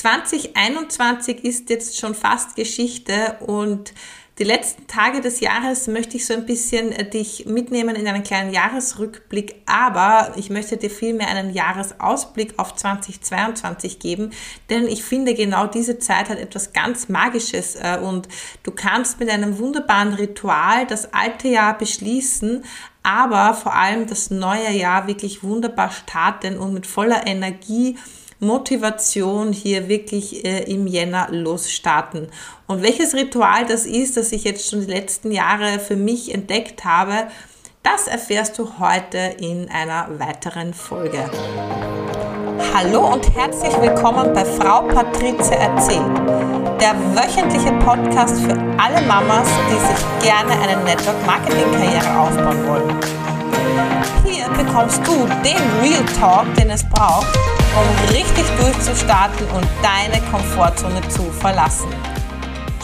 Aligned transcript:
2021 0.00 1.44
ist 1.44 1.68
jetzt 1.68 1.98
schon 1.98 2.14
fast 2.14 2.56
Geschichte 2.56 3.36
und 3.40 3.92
die 4.38 4.44
letzten 4.44 4.86
Tage 4.86 5.20
des 5.20 5.40
Jahres 5.40 5.88
möchte 5.88 6.16
ich 6.16 6.24
so 6.24 6.32
ein 6.32 6.46
bisschen 6.46 6.90
äh, 6.92 7.06
dich 7.06 7.44
mitnehmen 7.44 7.94
in 7.94 8.08
einen 8.08 8.22
kleinen 8.22 8.50
Jahresrückblick, 8.50 9.56
aber 9.66 10.32
ich 10.36 10.48
möchte 10.48 10.78
dir 10.78 10.88
vielmehr 10.88 11.28
einen 11.28 11.52
Jahresausblick 11.52 12.54
auf 12.58 12.74
2022 12.74 13.98
geben, 13.98 14.30
denn 14.70 14.88
ich 14.88 15.04
finde 15.04 15.34
genau 15.34 15.66
diese 15.66 15.98
Zeit 15.98 16.30
hat 16.30 16.38
etwas 16.38 16.72
ganz 16.72 17.10
Magisches 17.10 17.76
äh, 17.76 17.98
und 18.02 18.26
du 18.62 18.70
kannst 18.70 19.20
mit 19.20 19.28
einem 19.28 19.58
wunderbaren 19.58 20.14
Ritual 20.14 20.86
das 20.86 21.12
alte 21.12 21.48
Jahr 21.48 21.76
beschließen, 21.76 22.64
aber 23.02 23.52
vor 23.52 23.74
allem 23.74 24.06
das 24.06 24.30
neue 24.30 24.70
Jahr 24.70 25.06
wirklich 25.06 25.42
wunderbar 25.42 25.90
starten 25.90 26.58
und 26.58 26.72
mit 26.72 26.86
voller 26.86 27.26
Energie 27.26 27.98
Motivation 28.40 29.52
hier 29.52 29.88
wirklich 29.88 30.44
äh, 30.44 30.64
im 30.64 30.86
Jänner 30.86 31.28
losstarten. 31.30 32.28
Und 32.66 32.82
welches 32.82 33.14
Ritual 33.14 33.66
das 33.66 33.84
ist, 33.84 34.16
das 34.16 34.32
ich 34.32 34.44
jetzt 34.44 34.68
schon 34.68 34.80
die 34.80 34.92
letzten 34.92 35.30
Jahre 35.30 35.78
für 35.78 35.96
mich 35.96 36.34
entdeckt 36.34 36.84
habe, 36.84 37.28
das 37.82 38.08
erfährst 38.08 38.58
du 38.58 38.78
heute 38.78 39.18
in 39.38 39.68
einer 39.70 40.08
weiteren 40.18 40.74
Folge. 40.74 41.30
Hallo 42.74 43.12
und 43.12 43.34
herzlich 43.34 43.78
willkommen 43.80 44.32
bei 44.32 44.44
Frau 44.44 44.82
Patrizia 44.82 45.56
erzählt, 45.56 46.18
der 46.80 46.94
wöchentliche 47.14 47.72
Podcast 47.84 48.40
für 48.40 48.52
alle 48.78 49.02
Mamas, 49.06 49.48
die 49.68 49.80
sich 49.86 50.28
gerne 50.30 50.52
eine 50.52 50.82
Network 50.84 51.26
Marketing 51.26 51.70
Karriere 51.72 52.18
aufbauen 52.18 52.66
wollen. 52.66 52.96
Hier 54.24 54.48
bekommst 54.50 55.06
du 55.06 55.12
den 55.44 55.58
Real 55.82 56.04
Talk, 56.18 56.54
den 56.54 56.70
es 56.70 56.88
braucht, 56.88 57.38
um 57.80 58.14
richtig 58.14 58.44
durchzustarten 58.58 59.46
und 59.50 59.66
deine 59.82 60.20
Komfortzone 60.30 61.00
zu 61.08 61.22
verlassen. 61.32 61.88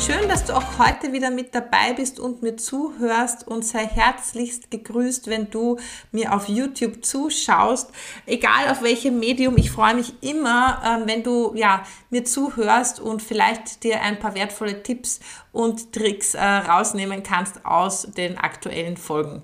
Schön, 0.01 0.29
dass 0.29 0.45
du 0.45 0.55
auch 0.55 0.79
heute 0.79 1.13
wieder 1.13 1.31
mit 1.31 1.55
dabei 1.55 1.93
bist 1.95 2.19
und 2.19 2.43
mir 2.43 2.57
zuhörst 2.57 3.47
und 3.47 3.65
sei 3.65 3.87
herzlichst 3.87 4.71
gegrüßt, 4.71 5.29
wenn 5.29 5.51
du 5.51 5.79
mir 6.13 6.33
auf 6.33 6.49
YouTube 6.49 7.05
zuschaust. 7.05 7.91
Egal 8.25 8.71
auf 8.71 8.83
welchem 8.83 9.19
Medium, 9.19 9.57
ich 9.59 9.71
freue 9.71 9.95
mich 9.95 10.15
immer, 10.23 10.81
ähm, 10.85 11.03
wenn 11.07 11.23
du 11.23 11.55
ja, 11.55 11.83
mir 12.11 12.25
zuhörst 12.25 13.01
und 13.01 13.23
vielleicht 13.23 13.85
dir 13.85 14.01
ein 14.01 14.19
paar 14.19 14.35
wertvolle 14.35 14.83
Tipps 14.83 15.21
und 15.53 15.93
Tricks 15.93 16.35
äh, 16.35 16.43
rausnehmen 16.43 17.23
kannst 17.23 17.67
aus 17.67 18.03
den 18.17 18.39
aktuellen 18.39 18.97
Folgen. 18.97 19.43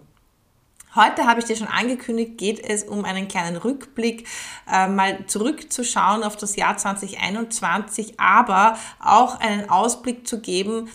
Heute 0.94 1.26
habe 1.26 1.40
ich 1.40 1.46
dir 1.46 1.56
schon 1.56 1.68
angekündigt, 1.68 2.36
geht 2.36 2.60
es 2.60 2.84
um 2.84 3.06
einen 3.06 3.26
kleinen 3.26 3.56
Rückblick, 3.56 4.28
äh, 4.70 4.88
mal 4.88 5.26
zurückzuschauen 5.26 6.22
auf 6.22 6.36
das 6.36 6.56
Jahr 6.56 6.76
2021, 6.76 8.20
aber 8.20 8.76
auch 9.00 9.40
einen 9.40 9.70
Ausblick 9.70 10.28
zu 10.28 10.40
geben, 10.40 10.90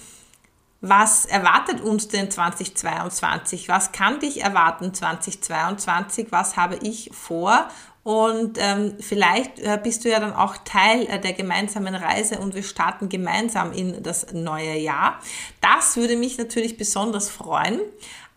was 0.81 1.25
erwartet 1.25 1.81
uns 1.81 2.07
denn 2.07 2.29
2022? 2.29 3.67
Was 3.67 3.91
kann 3.91 4.19
dich 4.19 4.41
erwarten 4.41 4.93
2022? 4.93 6.27
Was 6.29 6.55
habe 6.55 6.77
ich 6.83 7.09
vor? 7.13 7.67
Und 8.03 8.57
ähm, 8.61 8.95
vielleicht 8.99 9.59
äh, 9.59 9.79
bist 9.81 10.05
du 10.05 10.09
ja 10.09 10.19
dann 10.19 10.33
auch 10.33 10.55
Teil 10.63 11.07
äh, 11.07 11.19
der 11.19 11.33
gemeinsamen 11.33 11.93
Reise 11.93 12.37
und 12.37 12.55
wir 12.55 12.63
starten 12.63 13.09
gemeinsam 13.09 13.73
in 13.73 14.01
das 14.01 14.31
neue 14.31 14.77
Jahr. 14.77 15.19
Das 15.59 15.97
würde 15.97 16.15
mich 16.15 16.37
natürlich 16.37 16.77
besonders 16.77 17.29
freuen. 17.29 17.81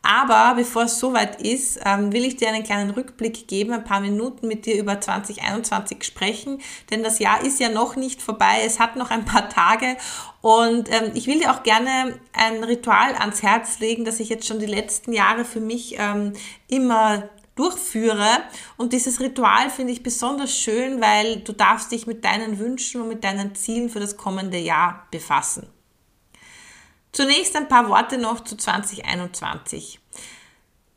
Aber 0.03 0.55
bevor 0.55 0.85
es 0.85 0.99
soweit 0.99 1.43
ist, 1.43 1.79
ähm, 1.85 2.13
will 2.13 2.25
ich 2.25 2.37
dir 2.37 2.49
einen 2.49 2.65
kleinen 2.65 2.91
Rückblick 2.91 3.47
geben, 3.47 3.73
ein 3.73 3.85
paar 3.85 4.01
Minuten 4.01 4.49
mit 4.49 4.65
dir 4.65 4.79
über 4.79 4.99
2021 4.99 6.05
sprechen, 6.05 6.61
denn 6.91 7.03
das 7.03 7.19
Jahr 7.19 7.45
ist 7.45 7.61
ja 7.61 7.69
noch 7.69 7.97
nicht 7.97 8.23
vorbei, 8.23 8.63
es 8.65 8.81
hat 8.81 8.97
noch 8.97 9.11
ein 9.11 9.27
paar 9.27 9.51
Tage 9.51 9.97
und 10.41 10.91
ähm, 10.91 11.11
ich 11.15 11.27
will 11.27 11.41
dir 11.41 11.53
auch 11.53 11.63
gerne 11.63 12.19
ein 12.33 12.65
Ritual 12.65 13.15
ans 13.15 13.43
Herz 13.43 13.79
legen, 13.79 14.07
das 14.07 14.21
ich 14.21 14.31
jetzt 14.31 14.47
schon 14.47 14.59
die 14.59 14.67
letzten 14.67 15.13
Jahre 15.13 15.45
für 15.45 15.61
mich 15.61 15.97
ähm, 15.99 16.33
immer 16.67 17.29
durchführe. 17.57 18.29
Und 18.79 18.95
dieses 18.95 19.21
Ritual 19.21 19.69
finde 19.69 19.93
ich 19.93 20.03
besonders 20.03 20.57
schön, 20.57 21.01
weil 21.03 21.41
du 21.41 21.53
darfst 21.53 21.93
dich 21.93 22.07
mit 22.07 22.25
deinen 22.25 22.59
Wünschen 22.59 23.03
und 23.03 23.09
mit 23.09 23.23
deinen 23.23 23.55
Zielen 23.55 23.91
für 23.91 24.01
das 24.01 24.17
kommende 24.17 24.57
Jahr 24.57 25.07
befassen. 25.11 25.67
Zunächst 27.13 27.57
ein 27.57 27.69
paar 27.69 27.89
Worte 27.89 28.19
noch 28.19 28.45
zu 28.45 28.57
2021. 28.57 30.01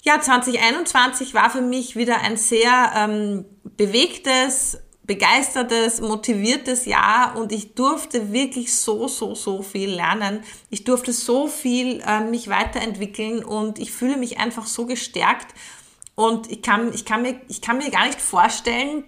Ja, 0.03 0.19
2021 0.19 1.33
war 1.33 1.49
für 1.49 1.61
mich 1.61 1.95
wieder 1.95 2.21
ein 2.21 2.35
sehr 2.35 2.91
ähm, 2.95 3.45
bewegtes, 3.63 4.77
begeistertes, 5.03 6.01
motiviertes 6.01 6.85
Jahr 6.85 7.37
und 7.37 7.51
ich 7.51 7.73
durfte 7.73 8.31
wirklich 8.31 8.75
so, 8.75 9.07
so, 9.07 9.33
so 9.33 9.61
viel 9.61 9.89
lernen. 9.89 10.43
Ich 10.69 10.83
durfte 10.83 11.13
so 11.13 11.47
viel 11.47 12.01
äh, 12.05 12.19
mich 12.19 12.49
weiterentwickeln 12.49 13.43
und 13.43 13.79
ich 13.79 13.91
fühle 13.91 14.17
mich 14.17 14.39
einfach 14.39 14.65
so 14.65 14.85
gestärkt 14.85 15.55
und 16.15 16.51
ich 16.51 16.61
kann, 16.61 16.93
ich 16.93 17.05
kann, 17.05 17.21
mir, 17.21 17.39
ich 17.47 17.61
kann 17.61 17.77
mir 17.77 17.89
gar 17.89 18.05
nicht 18.05 18.21
vorstellen, 18.21 19.03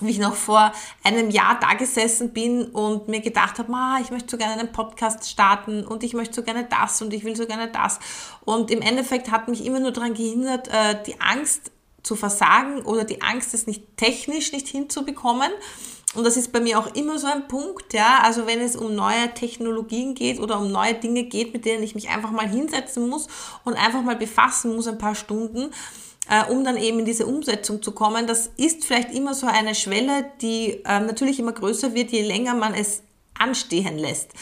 wie 0.00 0.10
ich 0.10 0.18
noch 0.18 0.34
vor 0.34 0.72
einem 1.02 1.30
Jahr 1.30 1.58
da 1.60 1.74
gesessen 1.74 2.32
bin 2.32 2.66
und 2.66 3.08
mir 3.08 3.20
gedacht 3.20 3.58
habe, 3.58 3.70
Ma, 3.70 3.98
ich 4.00 4.10
möchte 4.10 4.30
so 4.30 4.36
gerne 4.36 4.60
einen 4.60 4.72
Podcast 4.72 5.28
starten 5.28 5.84
und 5.86 6.04
ich 6.04 6.14
möchte 6.14 6.34
so 6.34 6.42
gerne 6.42 6.64
das 6.64 7.02
und 7.02 7.12
ich 7.12 7.24
will 7.24 7.36
so 7.36 7.46
gerne 7.46 7.68
das. 7.68 7.98
Und 8.44 8.70
im 8.70 8.80
Endeffekt 8.80 9.30
hat 9.30 9.48
mich 9.48 9.64
immer 9.64 9.80
nur 9.80 9.92
daran 9.92 10.14
gehindert, 10.14 10.68
äh, 10.68 11.02
die 11.04 11.20
Angst 11.20 11.72
zu 12.02 12.16
versagen 12.16 12.82
oder 12.82 13.04
die 13.04 13.22
Angst, 13.22 13.54
es 13.54 13.66
nicht 13.66 13.96
technisch 13.96 14.52
nicht 14.52 14.68
hinzubekommen. 14.68 15.50
Und 16.14 16.24
das 16.24 16.38
ist 16.38 16.52
bei 16.52 16.60
mir 16.60 16.78
auch 16.78 16.94
immer 16.94 17.18
so 17.18 17.26
ein 17.26 17.48
Punkt, 17.48 17.92
ja. 17.92 18.20
Also 18.22 18.46
wenn 18.46 18.60
es 18.60 18.76
um 18.76 18.94
neue 18.94 19.34
Technologien 19.34 20.14
geht 20.14 20.40
oder 20.40 20.58
um 20.58 20.72
neue 20.72 20.94
Dinge 20.94 21.24
geht, 21.24 21.52
mit 21.52 21.66
denen 21.66 21.82
ich 21.82 21.94
mich 21.94 22.08
einfach 22.08 22.30
mal 22.30 22.48
hinsetzen 22.48 23.08
muss 23.08 23.26
und 23.64 23.74
einfach 23.74 24.02
mal 24.02 24.16
befassen 24.16 24.74
muss, 24.74 24.86
ein 24.86 24.98
paar 24.98 25.14
Stunden, 25.14 25.70
äh, 26.28 26.44
um 26.44 26.64
dann 26.64 26.76
eben 26.76 27.00
in 27.00 27.04
diese 27.04 27.26
Umsetzung 27.26 27.82
zu 27.82 27.92
kommen. 27.92 28.26
Das 28.26 28.50
ist 28.56 28.84
vielleicht 28.84 29.12
immer 29.12 29.34
so 29.34 29.46
eine 29.46 29.74
Schwelle, 29.74 30.30
die 30.40 30.82
äh, 30.84 31.00
natürlich 31.00 31.38
immer 31.38 31.52
größer 31.52 31.94
wird, 31.94 32.10
je 32.10 32.22
länger 32.22 32.54
man 32.54 32.74
es 32.74 33.02
anstehen 33.38 33.98
lässt. 33.98 34.32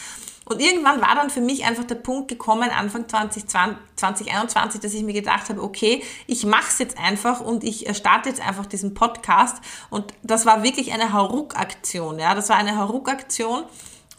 Und 0.49 0.61
irgendwann 0.61 1.01
war 1.01 1.13
dann 1.15 1.29
für 1.29 1.41
mich 1.41 1.65
einfach 1.65 1.83
der 1.83 1.95
Punkt 1.95 2.29
gekommen, 2.29 2.69
Anfang 2.69 3.09
2020, 3.09 3.77
2021, 3.97 4.79
dass 4.79 4.93
ich 4.93 5.03
mir 5.03 5.13
gedacht 5.13 5.49
habe, 5.49 5.61
okay, 5.61 6.01
ich 6.25 6.45
mache 6.45 6.67
es 6.69 6.79
jetzt 6.79 6.97
einfach 6.97 7.41
und 7.41 7.65
ich 7.65 7.87
äh, 7.87 7.93
starte 7.93 8.29
jetzt 8.29 8.41
einfach 8.41 8.65
diesen 8.65 8.93
Podcast. 8.93 9.57
Und 9.89 10.13
das 10.23 10.45
war 10.45 10.63
wirklich 10.63 10.93
eine 10.93 11.11
Hauruck-Aktion. 11.11 12.17
Ja? 12.19 12.33
Das 12.33 12.47
war 12.47 12.55
eine 12.55 12.77
Hauruck-Aktion. 12.77 13.63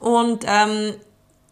Und 0.01 0.45
ähm, 0.47 0.95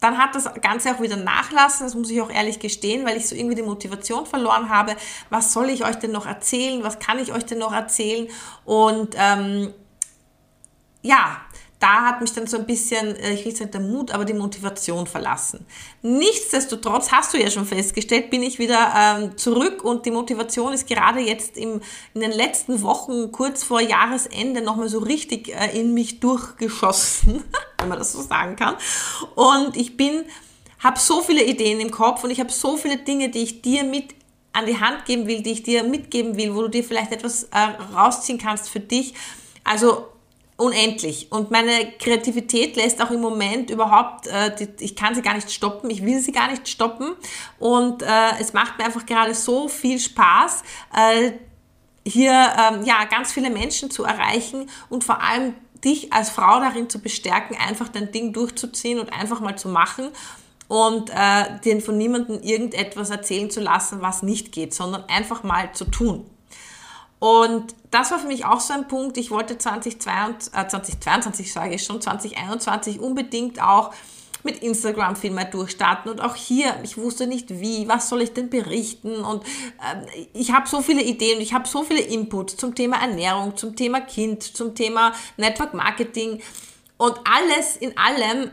dann 0.01 0.19
hat 0.19 0.35
das 0.35 0.53
Ganze 0.61 0.95
auch 0.95 1.01
wieder 1.01 1.17
nachlassen, 1.17 1.87
das 1.87 1.95
muss 1.95 2.11
ich 2.11 2.21
auch 2.21 2.31
ehrlich 2.31 2.59
gestehen, 2.59 3.07
weil 3.07 3.17
ich 3.17 3.29
so 3.29 3.35
irgendwie 3.35 3.55
die 3.55 3.63
Motivation 3.63 4.27
verloren 4.27 4.69
habe. 4.69 4.95
Was 5.31 5.53
soll 5.53 5.71
ich 5.71 5.85
euch 5.85 5.97
denn 5.97 6.13
noch 6.13 6.27
erzählen? 6.27 6.85
Was 6.85 6.99
kann 6.99 7.19
ich 7.19 7.33
euch 7.33 7.45
denn 7.45 7.59
noch 7.59 7.73
erzählen? 7.73 8.29
Und 8.65 9.15
ähm, 9.17 9.73
ja, 11.03 11.41
da 11.79 12.07
hat 12.07 12.21
mich 12.21 12.33
dann 12.33 12.47
so 12.47 12.57
ein 12.57 12.67
bisschen, 12.67 13.17
äh, 13.17 13.35
ich 13.35 13.45
will 13.45 13.55
sagen 13.55 13.71
der 13.71 13.81
Mut, 13.81 14.11
aber 14.11 14.25
die 14.25 14.33
Motivation 14.33 15.07
verlassen. 15.07 15.67
Nichtsdestotrotz 16.03 17.13
hast 17.13 17.35
du 17.35 17.39
ja 17.39 17.51
schon 17.51 17.67
festgestellt, 17.67 18.31
bin 18.31 18.43
ich 18.43 18.59
wieder 18.59 18.93
ähm, 18.97 19.37
zurück 19.37 19.85
und 19.85 20.07
die 20.07 20.11
Motivation 20.11 20.73
ist 20.73 20.87
gerade 20.87 21.21
jetzt 21.21 21.57
im, 21.57 21.81
in 22.15 22.21
den 22.21 22.33
letzten 22.33 22.83
Wochen, 22.83 23.31
kurz 23.31 23.63
vor 23.63 23.81
Jahresende, 23.81 24.63
nochmal 24.63 24.89
so 24.89 25.01
richtig 25.01 25.55
äh, 25.55 25.79
in 25.79 25.93
mich 25.93 26.21
durchgeschossen, 26.21 27.45
wenn 27.79 27.89
man 27.89 27.99
das 27.99 28.13
so 28.13 28.23
sagen 28.23 28.57
kann. 28.57 28.77
Und 29.35 29.77
ich 29.77 29.99
bin, 29.99 30.25
habe 30.79 30.99
so 30.99 31.21
viele 31.21 31.45
Ideen 31.45 31.81
im 31.81 31.91
Kopf 31.91 32.25
und 32.25 32.31
ich 32.31 32.41
habe 32.41 32.51
so 32.51 32.77
viele 32.79 32.97
Dinge, 32.97 33.29
die 33.29 33.43
ich 33.43 33.61
dir 33.61 33.85
mit 33.85 34.15
an 34.55 34.65
die 34.65 34.81
Hand 34.81 35.05
geben 35.05 35.27
will, 35.27 35.43
die 35.43 35.53
ich 35.53 35.63
dir 35.63 35.85
mitgeben 35.85 36.39
will, 36.39 36.55
wo 36.55 36.63
du 36.63 36.69
dir 36.69 36.83
vielleicht 36.83 37.13
etwas 37.13 37.45
äh, 37.45 37.59
rausziehen 37.95 38.39
kannst 38.39 38.71
für 38.71 38.81
dich. 38.81 39.13
Also 39.63 40.07
unendlich. 40.57 41.31
Und 41.31 41.51
meine 41.51 41.93
Kreativität 41.99 42.77
lässt 42.77 43.03
auch 43.03 43.11
im 43.11 43.21
Moment 43.21 43.71
überhaupt, 43.71 44.27
äh, 44.27 44.55
die, 44.57 44.85
ich 44.85 44.97
kann 44.97 45.15
sie 45.15 45.23
gar 45.23 45.35
nicht 45.35 45.51
stoppen, 45.51 45.91
ich 45.91 46.05
will 46.05 46.21
sie 46.21 46.33
gar 46.33 46.51
nicht 46.51 46.69
stoppen. 46.69 47.15
Und 47.59 48.03
äh, 48.03 48.07
es 48.41 48.53
macht 48.53 48.79
mir 48.79 48.85
einfach 48.85 49.05
gerade 49.05 49.35
so 49.35 49.69
viel 49.69 49.99
Spaß, 49.99 50.63
äh, 50.97 51.33
hier 52.09 52.31
ähm, 52.33 52.85
ja, 52.85 53.05
ganz 53.05 53.33
viele 53.33 53.51
Menschen 53.51 53.91
zu 53.91 54.05
erreichen 54.05 54.71
und 54.89 55.03
vor 55.03 55.21
allem 55.23 55.55
dich 55.85 56.13
als 56.13 56.31
Frau 56.31 56.61
darin 56.61 56.89
zu 56.89 57.01
bestärken, 57.01 57.57
einfach 57.57 57.89
dein 57.89 58.13
Ding 58.13 58.33
durchzuziehen 58.33 59.01
und 59.01 59.13
einfach 59.13 59.41
mal 59.41 59.59
zu 59.59 59.69
machen 59.69 60.09
und 60.69 61.11
äh, 61.11 61.59
dir 61.65 61.81
von 61.81 61.99
niemandem 61.99 62.41
irgendetwas 62.43 63.11
erzählen 63.11 63.51
zu 63.51 63.61
lassen, 63.61 64.01
was 64.01 64.23
nicht 64.23 64.53
geht, 64.53 64.73
sondern 64.73 65.05
einfach 65.09 65.43
mal 65.43 65.73
zu 65.73 65.85
tun. 65.85 66.25
Und 67.19 67.75
das 67.91 68.11
war 68.11 68.19
für 68.19 68.27
mich 68.27 68.45
auch 68.45 68.61
so 68.61 68.75
ein 68.75 68.89
Punkt. 68.89 69.17
Ich 69.17 69.31
wollte 69.31 69.57
2022, 69.57 70.53
äh, 70.53 70.69
2022 70.69 71.53
sage 71.53 71.75
ich 71.75 71.83
schon, 71.83 72.01
2021 72.01 73.01
unbedingt 73.01 73.63
auch 73.63 73.95
mit 74.43 74.63
Instagram 74.63 75.17
viel 75.17 75.31
mehr 75.31 75.47
durchstarten. 75.47 76.11
Und 76.11 76.21
auch 76.21 76.35
hier, 76.35 76.75
ich 76.83 76.97
wusste 76.97 77.27
nicht 77.27 77.61
wie, 77.61 77.89
was 77.89 78.09
soll 78.09 78.23
ich 78.23 78.33
denn 78.33 78.51
berichten? 78.51 79.17
Und 79.17 79.45
äh, 79.45 80.27
ich 80.33 80.53
habe 80.53 80.69
so 80.69 80.81
viele 80.83 81.03
Ideen, 81.03 81.41
ich 81.41 81.53
habe 81.55 81.67
so 81.67 81.83
viele 81.83 82.01
Inputs 82.01 82.57
zum 82.57 82.75
Thema 82.75 82.99
Ernährung, 82.99 83.57
zum 83.57 83.77
Thema 83.77 84.01
Kind, 84.01 84.43
zum 84.43 84.75
Thema 84.75 85.13
Network 85.37 85.75
Marketing. 85.75 86.41
Und 86.99 87.19
alles 87.25 87.77
in 87.77 87.97
allem 87.99 88.51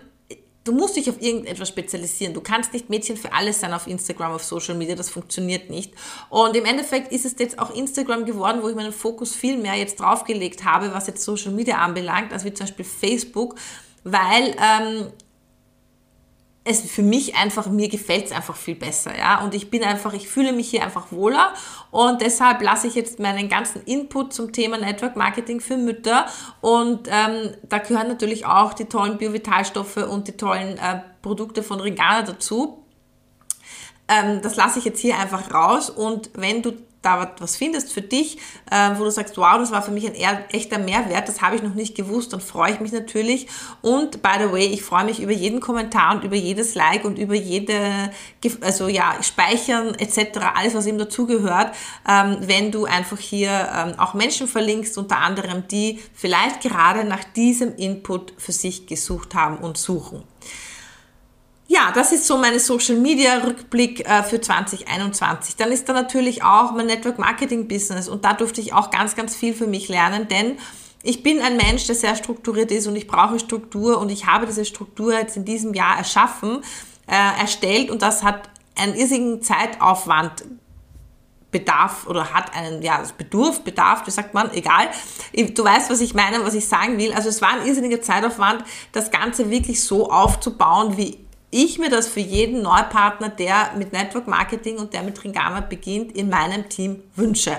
du 0.64 0.72
musst 0.72 0.96
dich 0.96 1.10
auf 1.10 1.22
irgendetwas 1.22 1.68
spezialisieren. 1.68 2.34
Du 2.34 2.42
kannst 2.42 2.74
nicht 2.74 2.90
Mädchen 2.90 3.18
für 3.18 3.34
alles 3.34 3.60
sein 3.60 3.74
auf 3.74 3.88
Instagram, 3.88 4.34
auf 4.34 4.44
Social 4.44 4.76
Media, 4.76 4.96
das 4.96 5.10
funktioniert 5.10 5.70
nicht. 5.70 5.94
Und 6.30 6.56
im 6.56 6.66
Endeffekt 6.66 7.12
ist 7.12 7.26
es 7.26 7.36
jetzt 7.38 7.60
auch 7.60 7.74
Instagram 7.76 8.26
geworden, 8.26 8.60
wo 8.62 8.70
ich 8.70 8.76
meinen 8.76 8.94
Fokus 8.94 9.36
viel 9.36 9.58
mehr 9.58 9.76
jetzt 9.76 10.00
draufgelegt 10.00 10.64
habe, 10.64 10.94
was 10.94 11.08
jetzt 11.08 11.24
Social 11.24 11.52
Media 11.52 11.78
anbelangt, 11.78 12.32
als 12.32 12.46
wie 12.46 12.54
zum 12.54 12.66
Beispiel 12.66 12.86
Facebook, 12.86 13.56
weil 14.04 14.56
ähm, 14.60 15.08
es 16.66 16.90
für 16.90 17.02
mich 17.02 17.36
einfach, 17.36 17.68
mir 17.68 17.90
gefällt 17.90 18.26
es 18.26 18.32
einfach 18.32 18.56
viel 18.56 18.76
besser, 18.76 19.18
ja. 19.18 19.44
Und 19.44 19.54
ich 19.54 19.70
bin 19.70 19.84
einfach, 19.84 20.14
ich 20.14 20.30
fühle 20.30 20.54
mich 20.54 20.70
hier 20.70 20.84
einfach 20.84 21.12
wohler 21.12 21.54
und 21.92 22.22
deshalb 22.22 22.62
lasse 22.62 22.88
ich 22.88 22.96
jetzt 22.96 23.20
meinen 23.20 23.50
ganzen 23.50 23.84
Input 23.84 24.34
zum 24.34 24.54
Thema 24.54 24.78
Network 24.78 25.16
Marketing 25.16 25.60
für 25.60 25.78
Mütter 25.78 26.26
und 26.62 27.10
ähm, 27.12 27.52
da 27.64 27.80
gehören 27.80 28.08
natürlich 28.08 28.46
auch 28.46 28.74
die 28.74 28.86
tollen 28.86 29.18
Biovitalstoffe 29.18 29.98
und 29.98 30.28
die 30.30 30.38
tollen 30.38 30.78
äh, 30.78 31.02
Produkte 31.22 31.64
von 31.64 31.82
Regana 31.82 32.22
dazu. 32.22 32.86
Ähm, 34.08 34.42
das 34.42 34.56
lasse 34.56 34.80
ich 34.80 34.86
jetzt 34.86 35.00
hier 35.00 35.18
einfach 35.18 35.54
raus 35.54 35.90
und 35.90 36.30
wenn 36.36 36.62
du 36.62 36.74
da 37.04 37.32
was 37.40 37.56
findest 37.58 37.94
für 37.94 38.02
dich, 38.02 38.38
äh, 38.72 38.92
wo 38.98 39.04
du 39.04 39.12
sagst, 39.12 39.38
wow, 39.38 39.58
das 39.58 39.72
war 39.72 39.84
für 39.84 39.92
mich 39.92 40.08
ein 40.08 40.16
echter 40.50 40.80
Mehrwert, 40.80 41.28
das 41.28 41.42
habe 41.42 41.56
ich 41.56 41.62
noch 41.62 41.76
nicht 41.76 41.96
gewusst, 41.96 42.34
dann 42.34 42.42
freue 42.42 42.72
ich 42.72 42.80
mich 42.80 42.92
natürlich. 42.92 43.48
Und 43.82 44.24
by 44.24 44.30
the 44.40 44.52
way, 44.52 44.66
ich 44.66 44.82
freue 44.82 45.04
mich 45.04 45.22
über 45.22 45.34
jeden 45.34 45.60
Kommentar 45.60 46.16
und 46.16 46.24
über 46.24 46.36
jedes 46.36 46.76
Like 46.76 47.06
und 47.06 47.20
über 47.20 47.36
jede, 47.36 48.12
also 48.62 48.88
ja, 48.88 49.16
Speichern 49.22 49.94
etc., 49.96 50.40
alles, 50.56 50.74
was 50.74 50.86
eben 50.86 50.98
dazugehört, 50.98 51.76
ähm, 52.08 52.38
wenn 52.42 52.72
du 52.72 52.86
einfach 52.86 53.20
hier 53.20 53.70
ähm, 53.76 54.00
auch 54.00 54.14
Menschen 54.14 54.48
verlinkst, 54.48 54.98
unter 54.98 55.18
anderem, 55.18 55.68
die 55.68 56.00
vielleicht 56.14 56.62
gerade 56.62 57.04
nach 57.04 57.24
diesem 57.36 57.76
Input 57.76 58.34
für 58.38 58.54
sich 58.54 58.88
gesucht 58.88 59.36
haben 59.36 59.58
und 59.58 59.78
suchen 59.78 60.24
ja, 61.74 61.92
das 61.92 62.12
ist 62.12 62.28
so 62.28 62.38
meine 62.38 62.60
Social 62.60 62.98
Media 62.98 63.38
Rückblick 63.38 64.08
äh, 64.08 64.22
für 64.22 64.40
2021. 64.40 65.56
Dann 65.56 65.72
ist 65.72 65.90
da 65.90 65.94
natürlich 65.94 66.44
auch 66.44 66.72
mein 66.72 66.86
Network 66.86 67.18
Marketing 67.18 67.68
Business 67.68 68.08
und 68.08 68.24
da 68.24 68.34
durfte 68.34 68.62
ich 68.62 68.74
auch 68.74 68.92
ganz, 68.92 69.16
ganz 69.16 69.36
viel 69.36 69.56
für 69.56 69.66
mich 69.66 69.90
lernen, 69.90 70.28
denn 70.28 70.58
ich 71.02 71.24
bin 71.24 71.42
ein 71.42 71.58
Mensch, 71.58 71.88
der 71.88 71.96
sehr 71.96 72.16
strukturiert 72.16 72.72
ist 72.72 72.86
und 72.86 72.96
ich 72.96 73.08
brauche 73.08 73.40
Struktur 73.40 73.98
und 73.98 74.10
ich 74.10 74.28
habe 74.28 74.46
diese 74.46 74.66
Struktur 74.66 75.14
jetzt 75.14 75.36
in 75.36 75.46
diesem 75.46 75.74
Jahr 75.74 75.98
erschaffen, 75.98 76.64
äh, 77.08 77.42
erstellt 77.42 77.90
und 77.90 78.04
das 78.04 78.24
hat 78.24 78.50
einen 78.76 78.94
irrsinnigen 78.94 79.42
Zeitaufwand 79.42 80.46
Bedarf 81.50 82.08
oder 82.08 82.34
hat 82.34 82.56
einen, 82.56 82.82
ja, 82.82 83.04
Bedurf, 83.18 83.64
Bedarf, 83.64 84.06
wie 84.06 84.12
sagt 84.12 84.34
man, 84.34 84.52
egal. 84.54 84.90
Du 85.34 85.64
weißt, 85.64 85.90
was 85.90 86.02
ich 86.02 86.14
meine, 86.14 86.44
was 86.44 86.56
ich 86.56 86.68
sagen 86.68 86.98
will. 86.98 87.14
Also 87.14 87.30
es 87.30 87.42
war 87.42 87.50
ein 87.50 87.68
irrsinniger 87.68 88.02
Zeitaufwand, 88.02 88.64
das 88.92 89.12
Ganze 89.12 89.52
wirklich 89.52 89.84
so 89.84 90.10
aufzubauen, 90.10 90.98
wie 90.98 91.24
ich 91.54 91.78
mir 91.78 91.90
das 91.90 92.08
für 92.08 92.20
jeden 92.20 92.62
Neupartner, 92.62 93.30
der 93.30 93.74
mit 93.78 93.94
Network 93.94 94.28
Marketing 94.28 94.78
und 94.78 94.94
der 94.94 95.04
mit 95.04 95.24
Ringama 95.24 95.62
beginnt, 95.62 96.12
in 96.18 96.30
meinem 96.30 96.68
Team 96.68 97.04
wünsche. 97.16 97.58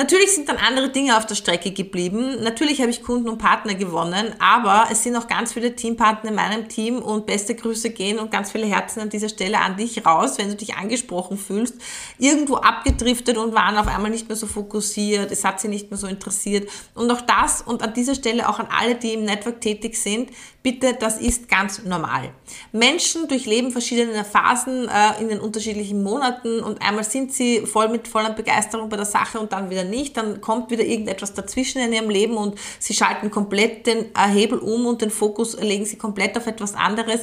Natürlich 0.00 0.34
sind 0.34 0.48
dann 0.48 0.56
andere 0.56 0.88
Dinge 0.88 1.18
auf 1.18 1.26
der 1.26 1.34
Strecke 1.34 1.72
geblieben. 1.72 2.42
Natürlich 2.42 2.80
habe 2.80 2.90
ich 2.90 3.02
Kunden 3.02 3.28
und 3.28 3.36
Partner 3.36 3.74
gewonnen, 3.74 4.34
aber 4.38 4.86
es 4.90 5.02
sind 5.02 5.14
auch 5.14 5.26
ganz 5.26 5.52
viele 5.52 5.76
Teampartner 5.76 6.30
in 6.30 6.36
meinem 6.36 6.68
Team 6.68 7.00
und 7.00 7.26
beste 7.26 7.54
Grüße 7.54 7.90
gehen 7.90 8.18
und 8.18 8.30
ganz 8.30 8.50
viele 8.50 8.66
Herzen 8.66 9.00
an 9.00 9.10
dieser 9.10 9.28
Stelle 9.28 9.58
an 9.58 9.76
dich 9.76 10.06
raus, 10.06 10.38
wenn 10.38 10.48
du 10.48 10.56
dich 10.56 10.74
angesprochen 10.74 11.36
fühlst, 11.36 11.74
irgendwo 12.18 12.54
abgedriftet 12.54 13.36
und 13.36 13.52
waren 13.52 13.76
auf 13.76 13.88
einmal 13.88 14.10
nicht 14.10 14.28
mehr 14.28 14.36
so 14.36 14.46
fokussiert, 14.46 15.30
es 15.32 15.44
hat 15.44 15.60
sie 15.60 15.68
nicht 15.68 15.90
mehr 15.90 15.98
so 15.98 16.06
interessiert. 16.06 16.70
Und 16.94 17.10
auch 17.10 17.20
das 17.20 17.60
und 17.60 17.82
an 17.82 17.92
dieser 17.92 18.14
Stelle 18.14 18.48
auch 18.48 18.58
an 18.58 18.68
alle, 18.70 18.94
die 18.94 19.12
im 19.12 19.24
Network 19.24 19.60
tätig 19.60 19.96
sind, 19.96 20.30
bitte, 20.62 20.94
das 20.94 21.18
ist 21.18 21.48
ganz 21.48 21.82
normal. 21.84 22.30
Menschen 22.72 23.28
durchleben 23.28 23.70
verschiedene 23.70 24.24
Phasen 24.24 24.88
äh, 24.88 25.20
in 25.20 25.28
den 25.28 25.40
unterschiedlichen 25.40 26.02
Monaten 26.02 26.60
und 26.60 26.82
einmal 26.82 27.04
sind 27.04 27.32
sie 27.32 27.66
voll 27.66 27.88
mit 27.88 28.08
voller 28.08 28.30
Begeisterung 28.30 28.88
bei 28.88 28.96
der 28.96 29.06
Sache 29.06 29.40
und 29.40 29.52
dann 29.52 29.70
wieder 29.70 29.84
nicht, 29.84 30.16
dann 30.16 30.40
kommt 30.40 30.70
wieder 30.70 30.84
irgendetwas 30.84 31.32
dazwischen 31.32 31.80
in 31.80 31.92
ihrem 31.92 32.10
Leben 32.10 32.36
und 32.36 32.58
sie 32.78 32.94
schalten 32.94 33.30
komplett 33.30 33.86
den 33.86 34.06
Hebel 34.16 34.58
um 34.58 34.86
und 34.86 35.00
den 35.00 35.10
Fokus 35.10 35.58
legen 35.58 35.84
sie 35.84 35.96
komplett 35.96 36.36
auf 36.36 36.46
etwas 36.46 36.74
anderes. 36.74 37.20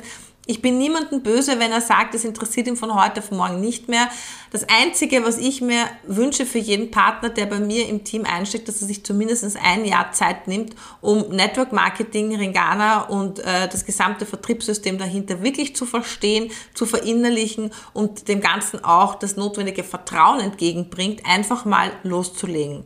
Ich 0.49 0.61
bin 0.61 0.77
niemandem 0.77 1.23
böse, 1.23 1.59
wenn 1.59 1.73
er 1.73 1.81
sagt, 1.81 2.15
es 2.15 2.23
interessiert 2.23 2.67
ihn 2.67 2.77
von 2.77 2.95
heute 2.95 3.19
auf 3.19 3.31
morgen 3.31 3.59
nicht 3.59 3.89
mehr. 3.89 4.07
Das 4.49 4.65
Einzige, 4.69 5.25
was 5.25 5.37
ich 5.37 5.59
mir 5.59 5.85
wünsche 6.07 6.45
für 6.45 6.57
jeden 6.57 6.89
Partner, 6.89 7.27
der 7.27 7.47
bei 7.47 7.59
mir 7.59 7.89
im 7.89 8.05
Team 8.05 8.23
einsteckt, 8.23 8.69
dass 8.69 8.81
er 8.81 8.87
sich 8.87 9.03
zumindest 9.03 9.57
ein 9.61 9.83
Jahr 9.83 10.13
Zeit 10.13 10.47
nimmt, 10.47 10.73
um 11.01 11.27
Network 11.35 11.73
Marketing, 11.73 12.33
Ringana 12.33 13.01
und 13.01 13.39
äh, 13.39 13.67
das 13.67 13.85
gesamte 13.85 14.25
Vertriebssystem 14.25 14.97
dahinter 14.97 15.43
wirklich 15.43 15.75
zu 15.75 15.85
verstehen, 15.85 16.49
zu 16.73 16.85
verinnerlichen 16.85 17.71
und 17.91 18.29
dem 18.29 18.39
Ganzen 18.39 18.85
auch 18.85 19.15
das 19.15 19.35
notwendige 19.35 19.83
Vertrauen 19.83 20.39
entgegenbringt, 20.39 21.25
einfach 21.25 21.65
mal 21.65 21.91
loszulegen. 22.03 22.85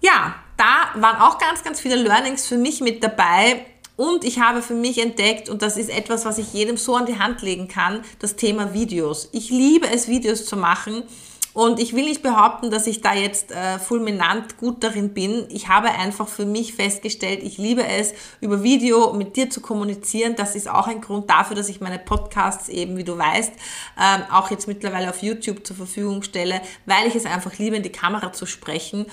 Ja, 0.00 0.34
da 0.56 1.00
waren 1.00 1.16
auch 1.20 1.38
ganz, 1.38 1.62
ganz 1.62 1.80
viele 1.80 1.94
Learnings 1.94 2.48
für 2.48 2.58
mich 2.58 2.80
mit 2.80 3.04
dabei 3.04 3.66
und 3.96 4.24
ich 4.24 4.40
habe 4.40 4.60
für 4.60 4.74
mich 4.74 4.98
entdeckt, 5.00 5.48
und 5.48 5.62
das 5.62 5.76
ist 5.76 5.90
etwas, 5.90 6.24
was 6.24 6.38
ich 6.38 6.52
jedem 6.52 6.76
so 6.76 6.96
an 6.96 7.06
die 7.06 7.18
Hand 7.18 7.42
legen 7.42 7.68
kann, 7.68 8.02
das 8.18 8.36
Thema 8.36 8.74
Videos. 8.74 9.28
Ich 9.32 9.50
liebe 9.50 9.88
es, 9.88 10.08
Videos 10.08 10.46
zu 10.46 10.56
machen. 10.56 11.04
Und 11.52 11.78
ich 11.78 11.94
will 11.94 12.06
nicht 12.06 12.20
behaupten, 12.20 12.72
dass 12.72 12.88
ich 12.88 13.00
da 13.00 13.14
jetzt 13.14 13.52
äh, 13.52 13.78
fulminant 13.78 14.56
gut 14.56 14.82
darin 14.82 15.14
bin. 15.14 15.46
Ich 15.50 15.68
habe 15.68 15.88
einfach 15.88 16.26
für 16.26 16.44
mich 16.44 16.74
festgestellt, 16.74 17.44
ich 17.44 17.58
liebe 17.58 17.86
es, 17.86 18.12
über 18.40 18.64
Video 18.64 19.12
mit 19.12 19.36
dir 19.36 19.48
zu 19.48 19.60
kommunizieren. 19.60 20.34
Das 20.34 20.56
ist 20.56 20.68
auch 20.68 20.88
ein 20.88 21.00
Grund 21.00 21.30
dafür, 21.30 21.54
dass 21.54 21.68
ich 21.68 21.80
meine 21.80 22.00
Podcasts 22.00 22.68
eben, 22.68 22.96
wie 22.96 23.04
du 23.04 23.16
weißt, 23.16 23.52
ähm, 23.52 24.22
auch 24.32 24.50
jetzt 24.50 24.66
mittlerweile 24.66 25.08
auf 25.08 25.22
YouTube 25.22 25.64
zur 25.64 25.76
Verfügung 25.76 26.24
stelle, 26.24 26.60
weil 26.86 27.06
ich 27.06 27.14
es 27.14 27.24
einfach 27.24 27.56
liebe, 27.56 27.76
in 27.76 27.84
die 27.84 27.92
Kamera 27.92 28.32
zu 28.32 28.46
sprechen. 28.46 29.06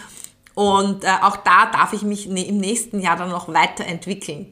Und 0.56 1.04
äh, 1.04 1.10
auch 1.22 1.38
da 1.38 1.68
darf 1.68 1.94
ich 1.94 2.02
mich 2.02 2.26
ne, 2.26 2.44
im 2.48 2.58
nächsten 2.58 3.02
Jahr 3.02 3.18
dann 3.18 3.30
noch 3.30 3.50
weiterentwickeln. 3.54 4.52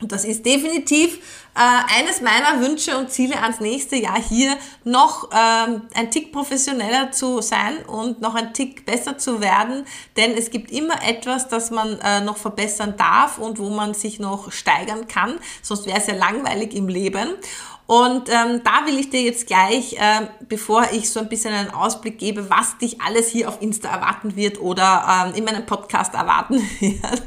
Und 0.00 0.12
das 0.12 0.24
ist 0.24 0.46
definitiv 0.46 1.18
äh, 1.56 1.98
eines 1.98 2.20
meiner 2.20 2.60
Wünsche 2.60 2.96
und 2.96 3.10
Ziele 3.10 3.42
ans 3.42 3.58
nächste 3.58 3.96
Jahr 3.96 4.20
hier 4.20 4.56
noch 4.84 5.28
ähm, 5.32 5.82
ein 5.94 6.10
Tick 6.10 6.32
professioneller 6.32 7.10
zu 7.10 7.40
sein 7.40 7.78
und 7.86 8.20
noch 8.20 8.36
ein 8.36 8.54
Tick 8.54 8.86
besser 8.86 9.18
zu 9.18 9.40
werden, 9.40 9.84
denn 10.16 10.32
es 10.32 10.50
gibt 10.50 10.70
immer 10.70 11.02
etwas, 11.02 11.48
das 11.48 11.72
man 11.72 11.98
äh, 12.00 12.20
noch 12.20 12.36
verbessern 12.36 12.94
darf 12.96 13.38
und 13.38 13.58
wo 13.58 13.70
man 13.70 13.92
sich 13.92 14.20
noch 14.20 14.52
steigern 14.52 15.08
kann, 15.08 15.40
sonst 15.62 15.86
wäre 15.86 15.98
es 15.98 16.06
ja 16.06 16.14
langweilig 16.14 16.74
im 16.74 16.88
Leben. 16.88 17.30
Und 17.86 18.28
ähm, 18.28 18.60
da 18.62 18.84
will 18.84 18.98
ich 18.98 19.08
dir 19.08 19.22
jetzt 19.22 19.46
gleich, 19.46 19.94
äh, 19.94 20.28
bevor 20.46 20.88
ich 20.92 21.10
so 21.10 21.20
ein 21.20 21.28
bisschen 21.30 21.54
einen 21.54 21.70
Ausblick 21.70 22.18
gebe, 22.18 22.50
was 22.50 22.76
dich 22.76 23.00
alles 23.00 23.28
hier 23.28 23.48
auf 23.48 23.62
Insta 23.62 23.88
erwarten 23.88 24.36
wird 24.36 24.60
oder 24.60 25.24
ähm, 25.26 25.34
in 25.34 25.44
meinem 25.44 25.64
Podcast 25.64 26.12
erwarten 26.12 26.56
wird. 26.80 27.22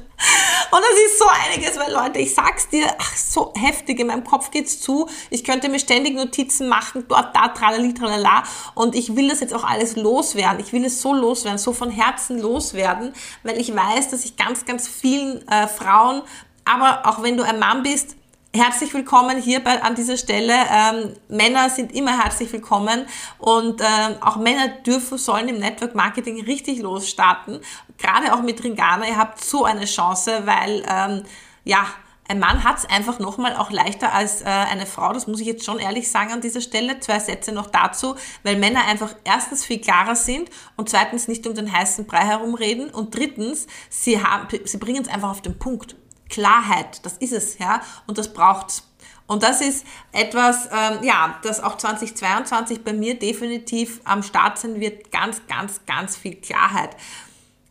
Und 0.72 0.80
das 0.80 1.00
ist 1.06 1.20
so 1.20 1.26
einiges, 1.28 1.78
weil 1.78 1.92
Leute, 1.92 2.20
ich 2.20 2.34
sag's 2.34 2.70
dir, 2.70 2.88
ach, 2.98 3.18
so 3.18 3.54
heftig, 3.58 4.00
in 4.00 4.08
meinem 4.08 4.24
Kopf 4.24 4.52
geht's 4.52 4.80
zu. 4.80 5.10
Ich 5.30 5.44
könnte 5.44 5.68
mir 5.70 5.80
ständig 5.80 6.16
Notizen 6.16 6.70
machen, 6.70 7.06
dort, 7.08 7.36
da, 7.36 7.50
tralali, 7.50 7.94
tralala. 7.94 8.44
Und 8.74 8.96
ich 8.96 9.16
will 9.16 9.30
das 9.30 9.42
jetzt 9.42 9.54
auch 9.54 9.64
alles 9.64 9.96
loswerden. 9.96 10.60
Ich 10.60 10.72
will 10.74 10.86
es 10.86 11.02
so 11.02 11.14
loswerden, 11.14 11.58
so 11.58 11.74
von 11.74 11.90
Herzen 11.90 12.40
loswerden, 12.40 13.14
weil 13.44 13.60
ich 13.60 13.76
weiß, 13.76 14.10
dass 14.10 14.24
ich 14.24 14.38
ganz, 14.38 14.66
ganz 14.66 14.88
vielen 14.88 15.48
äh, 15.48 15.68
Frauen, 15.68 16.22
aber 16.64 17.02
auch 17.06 17.24
wenn 17.24 17.38
du 17.38 17.44
ein 17.44 17.60
Mann 17.60 17.84
bist, 17.84 18.16
Herzlich 18.54 18.94
willkommen 18.94 19.42
hier 19.42 19.62
bei, 19.62 19.82
an 19.82 19.96
dieser 19.96 20.18
Stelle. 20.18 20.54
Ähm, 20.70 21.14
Männer 21.30 21.70
sind 21.70 21.96
immer 21.96 22.22
herzlich 22.22 22.52
willkommen 22.52 23.06
und 23.38 23.80
ähm, 23.80 24.16
auch 24.20 24.36
Männer 24.36 24.68
dürfen, 24.68 25.18
sollen 25.18 25.48
im 25.48 25.60
Network 25.60 25.96
Marketing 25.96 26.44
richtig 26.44 26.82
losstarten. 26.82 27.62
Gerade 28.02 28.34
auch 28.34 28.42
mit 28.42 28.64
Ringana, 28.64 29.08
ihr 29.08 29.18
habt 29.18 29.44
so 29.44 29.64
eine 29.64 29.86
Chance, 29.86 30.42
weil 30.46 30.84
ähm, 30.88 31.24
ja, 31.64 31.86
ein 32.28 32.40
Mann 32.40 32.64
hat 32.64 32.78
es 32.78 32.86
einfach 32.86 33.20
nochmal 33.20 33.58
auch 33.58 33.72
leichter 33.72 34.14
als 34.14 34.42
äh, 34.42 34.46
eine 34.46 34.86
Frau, 34.86 35.12
das 35.12 35.28
muss 35.28 35.42
ich 35.42 35.48
jetzt 35.48 35.66
schon 35.66 35.80
ehrlich 35.80 36.10
sagen 36.10 36.32
an 36.32 36.40
dieser 36.40 36.62
Stelle. 36.62 37.00
Zwei 37.02 37.20
Sätze 37.20 37.52
noch 37.52 37.68
dazu, 37.68 38.16
weil 38.44 38.56
Männer 38.56 38.86
einfach 38.86 39.14
erstens 39.26 39.66
viel 39.66 39.82
klarer 39.82 40.16
sind 40.16 40.50
und 40.78 40.90
zweitens 40.90 41.28
nicht 41.28 41.46
um 41.46 41.56
den 41.56 41.72
heißen 41.72 42.08
Brei 42.08 42.26
herumreden 42.26 42.90
und 42.90 43.16
drittens, 43.16 43.68
sie, 43.90 44.24
haben, 44.24 44.48
sie 44.64 44.78
bringen 44.78 45.02
es 45.02 45.10
einfach 45.10 45.30
auf 45.30 45.42
den 45.42 45.60
Punkt. 45.60 45.96
Klarheit, 46.30 47.06
das 47.06 47.18
ist 47.18 47.34
es, 47.34 47.58
ja, 47.58 47.82
und 48.08 48.18
das 48.18 48.32
braucht's. 48.32 48.88
Und 49.28 49.44
das 49.44 49.62
ist 49.62 49.86
etwas, 50.12 50.68
ähm, 50.72 51.04
ja, 51.04 51.38
das 51.44 51.62
auch 51.62 51.78
2022 51.78 52.84
bei 52.84 52.94
mir 52.94 53.20
definitiv 53.20 54.02
am 54.04 54.24
Start 54.24 54.58
sein 54.58 54.80
wird. 54.80 55.12
Ganz, 55.12 55.42
ganz, 55.48 55.82
ganz 55.86 56.18
viel 56.18 56.36
Klarheit. 56.36 56.96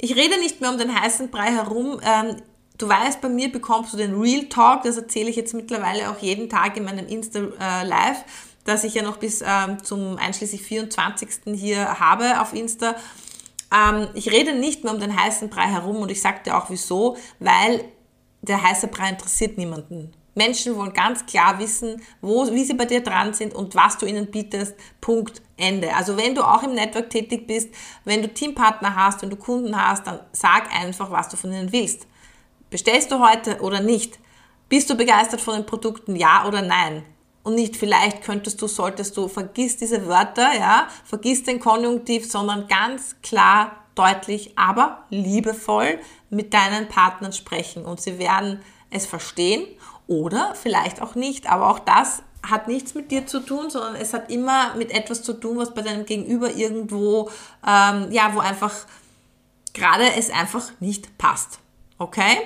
Ich 0.02 0.16
rede 0.16 0.38
nicht 0.38 0.62
mehr 0.62 0.70
um 0.70 0.78
den 0.78 0.98
heißen 0.98 1.30
Brei 1.30 1.52
herum. 1.52 2.00
Ähm, 2.02 2.36
du 2.78 2.88
weißt, 2.88 3.20
bei 3.20 3.28
mir 3.28 3.52
bekommst 3.52 3.92
du 3.92 3.98
den 3.98 4.18
Real 4.18 4.46
Talk. 4.46 4.82
Das 4.82 4.96
erzähle 4.96 5.28
ich 5.28 5.36
jetzt 5.36 5.52
mittlerweile 5.52 6.10
auch 6.10 6.18
jeden 6.18 6.48
Tag 6.48 6.78
in 6.78 6.84
meinem 6.84 7.06
Insta 7.06 7.40
äh, 7.40 7.86
Live, 7.86 8.24
das 8.64 8.84
ich 8.84 8.94
ja 8.94 9.02
noch 9.02 9.18
bis 9.18 9.42
ähm, 9.46 9.84
zum 9.84 10.16
einschließlich 10.16 10.62
24. 10.62 11.54
hier 11.54 12.00
habe 12.00 12.40
auf 12.40 12.54
Insta. 12.54 12.96
Ähm, 13.70 14.08
ich 14.14 14.30
rede 14.30 14.54
nicht 14.54 14.84
mehr 14.84 14.94
um 14.94 15.00
den 15.00 15.14
heißen 15.14 15.50
Brei 15.50 15.66
herum 15.66 15.96
und 15.96 16.10
ich 16.10 16.22
sage 16.22 16.40
dir 16.46 16.56
auch 16.56 16.70
wieso, 16.70 17.18
weil 17.38 17.84
der 18.40 18.62
heiße 18.62 18.88
Brei 18.88 19.10
interessiert 19.10 19.58
niemanden. 19.58 20.14
Menschen 20.34 20.76
wollen 20.76 20.92
ganz 20.92 21.26
klar 21.26 21.58
wissen, 21.58 22.00
wo, 22.20 22.50
wie 22.52 22.64
sie 22.64 22.74
bei 22.74 22.84
dir 22.84 23.02
dran 23.02 23.34
sind 23.34 23.54
und 23.54 23.74
was 23.74 23.98
du 23.98 24.06
ihnen 24.06 24.30
bietest. 24.30 24.74
Punkt. 25.00 25.42
Ende. 25.60 25.94
Also 25.94 26.16
wenn 26.16 26.34
du 26.34 26.42
auch 26.42 26.62
im 26.62 26.74
Network 26.74 27.10
tätig 27.10 27.46
bist, 27.46 27.68
wenn 28.04 28.22
du 28.22 28.28
Teampartner 28.28 28.96
hast, 28.96 29.22
wenn 29.22 29.30
du 29.30 29.36
Kunden 29.36 29.76
hast, 29.76 30.06
dann 30.06 30.20
sag 30.32 30.74
einfach, 30.74 31.10
was 31.10 31.28
du 31.28 31.36
von 31.36 31.52
ihnen 31.52 31.70
willst. 31.72 32.06
Bestellst 32.70 33.10
du 33.12 33.20
heute 33.20 33.60
oder 33.60 33.80
nicht? 33.80 34.18
Bist 34.68 34.88
du 34.88 34.96
begeistert 34.96 35.40
von 35.40 35.54
den 35.54 35.66
Produkten? 35.66 36.16
Ja 36.16 36.46
oder 36.46 36.62
nein? 36.62 37.04
Und 37.42 37.54
nicht 37.54 37.76
vielleicht 37.76 38.22
könntest 38.22 38.60
du, 38.60 38.66
solltest 38.66 39.16
du, 39.16 39.28
vergiss 39.28 39.76
diese 39.76 40.06
Wörter, 40.06 40.54
ja, 40.54 40.88
vergiss 41.04 41.42
den 41.42 41.58
Konjunktiv, 41.58 42.30
sondern 42.30 42.68
ganz 42.68 43.16
klar, 43.22 43.76
deutlich, 43.94 44.56
aber 44.56 45.04
liebevoll 45.10 45.98
mit 46.28 46.54
deinen 46.54 46.88
Partnern 46.88 47.32
sprechen 47.32 47.84
und 47.84 48.00
sie 48.00 48.18
werden 48.18 48.60
es 48.90 49.06
verstehen 49.06 49.66
oder 50.10 50.56
vielleicht 50.60 51.00
auch 51.00 51.14
nicht, 51.14 51.48
aber 51.48 51.70
auch 51.70 51.78
das 51.78 52.24
hat 52.42 52.66
nichts 52.66 52.94
mit 52.94 53.12
dir 53.12 53.26
zu 53.26 53.38
tun, 53.38 53.70
sondern 53.70 53.94
es 53.94 54.12
hat 54.12 54.28
immer 54.28 54.74
mit 54.74 54.90
etwas 54.90 55.22
zu 55.22 55.34
tun, 55.34 55.56
was 55.58 55.72
bei 55.72 55.82
deinem 55.82 56.04
Gegenüber 56.04 56.52
irgendwo, 56.52 57.30
ähm, 57.66 58.10
ja, 58.10 58.34
wo 58.34 58.40
einfach 58.40 58.74
gerade 59.72 60.12
es 60.16 60.30
einfach 60.30 60.72
nicht 60.80 61.16
passt. 61.16 61.60
Okay? 61.98 62.38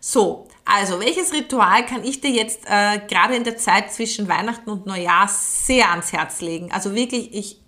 So, 0.00 0.48
also 0.64 0.98
welches 0.98 1.32
Ritual 1.32 1.86
kann 1.86 2.02
ich 2.02 2.20
dir 2.20 2.30
jetzt 2.30 2.62
äh, 2.66 2.98
gerade 3.06 3.36
in 3.36 3.44
der 3.44 3.58
Zeit 3.58 3.92
zwischen 3.92 4.28
Weihnachten 4.28 4.68
und 4.68 4.86
Neujahr 4.86 5.28
sehr 5.28 5.90
ans 5.90 6.12
Herz 6.12 6.40
legen? 6.40 6.72
Also 6.72 6.96
wirklich, 6.96 7.32
ich, 7.32 7.60